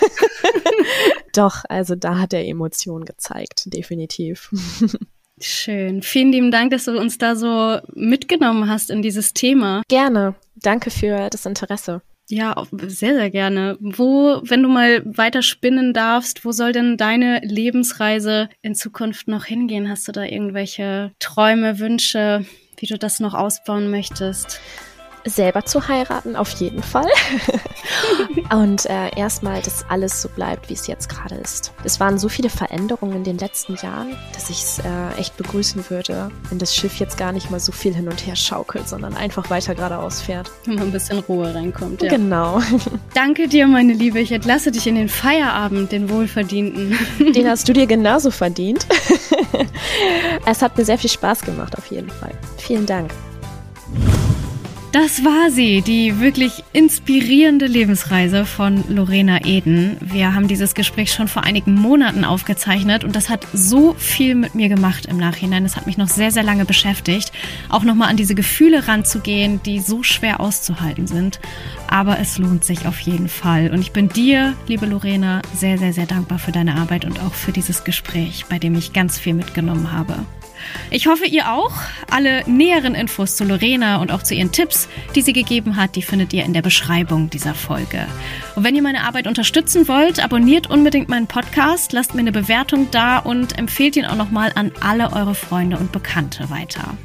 [1.34, 4.50] doch, also da hat er Emotionen gezeigt, definitiv.
[5.38, 6.00] Schön.
[6.00, 9.82] Vielen lieben Dank, dass du uns da so mitgenommen hast in dieses Thema.
[9.88, 10.34] Gerne.
[10.54, 12.00] Danke für das Interesse.
[12.28, 13.76] Ja, sehr, sehr gerne.
[13.80, 19.44] Wo, wenn du mal weiter spinnen darfst, wo soll denn deine Lebensreise in Zukunft noch
[19.44, 19.88] hingehen?
[19.88, 22.44] Hast du da irgendwelche Träume, Wünsche,
[22.78, 24.60] wie du das noch ausbauen möchtest?
[25.26, 27.08] Selber zu heiraten, auf jeden Fall.
[28.52, 31.72] und äh, erstmal, dass alles so bleibt, wie es jetzt gerade ist.
[31.84, 35.90] Es waren so viele Veränderungen in den letzten Jahren, dass ich es äh, echt begrüßen
[35.90, 39.16] würde, wenn das Schiff jetzt gar nicht mal so viel hin und her schaukelt, sondern
[39.16, 40.50] einfach weiter geradeaus fährt.
[40.64, 42.10] Wenn mal ein bisschen Ruhe reinkommt, ja.
[42.10, 42.60] Genau.
[43.14, 44.20] Danke dir, meine Liebe.
[44.20, 46.96] Ich entlasse dich in den Feierabend, den wohlverdienten.
[47.34, 48.86] Den hast du dir genauso verdient.
[50.46, 52.32] es hat mir sehr viel Spaß gemacht, auf jeden Fall.
[52.58, 53.10] Vielen Dank.
[54.92, 59.98] Das war sie, die wirklich inspirierende Lebensreise von Lorena Eden.
[60.00, 64.54] Wir haben dieses Gespräch schon vor einigen Monaten aufgezeichnet und das hat so viel mit
[64.54, 65.64] mir gemacht im Nachhinein.
[65.64, 67.30] Es hat mich noch sehr, sehr lange beschäftigt,
[67.68, 71.40] auch nochmal an diese Gefühle ranzugehen, die so schwer auszuhalten sind.
[71.88, 73.70] Aber es lohnt sich auf jeden Fall.
[73.70, 77.34] Und ich bin dir, liebe Lorena, sehr, sehr, sehr dankbar für deine Arbeit und auch
[77.34, 80.16] für dieses Gespräch, bei dem ich ganz viel mitgenommen habe.
[80.90, 81.72] Ich hoffe, ihr auch.
[82.10, 86.02] Alle näheren Infos zu Lorena und auch zu ihren Tipps, die sie gegeben hat, die
[86.02, 88.06] findet ihr in der Beschreibung dieser Folge.
[88.54, 92.88] Und wenn ihr meine Arbeit unterstützen wollt, abonniert unbedingt meinen Podcast, lasst mir eine Bewertung
[92.90, 96.96] da und empfehlt ihn auch nochmal an alle eure Freunde und Bekannte weiter.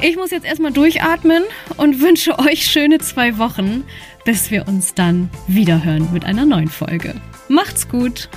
[0.00, 1.42] Ich muss jetzt erstmal durchatmen
[1.76, 3.84] und wünsche euch schöne zwei Wochen,
[4.24, 7.14] bis wir uns dann wiederhören mit einer neuen Folge.
[7.48, 8.28] Macht's gut!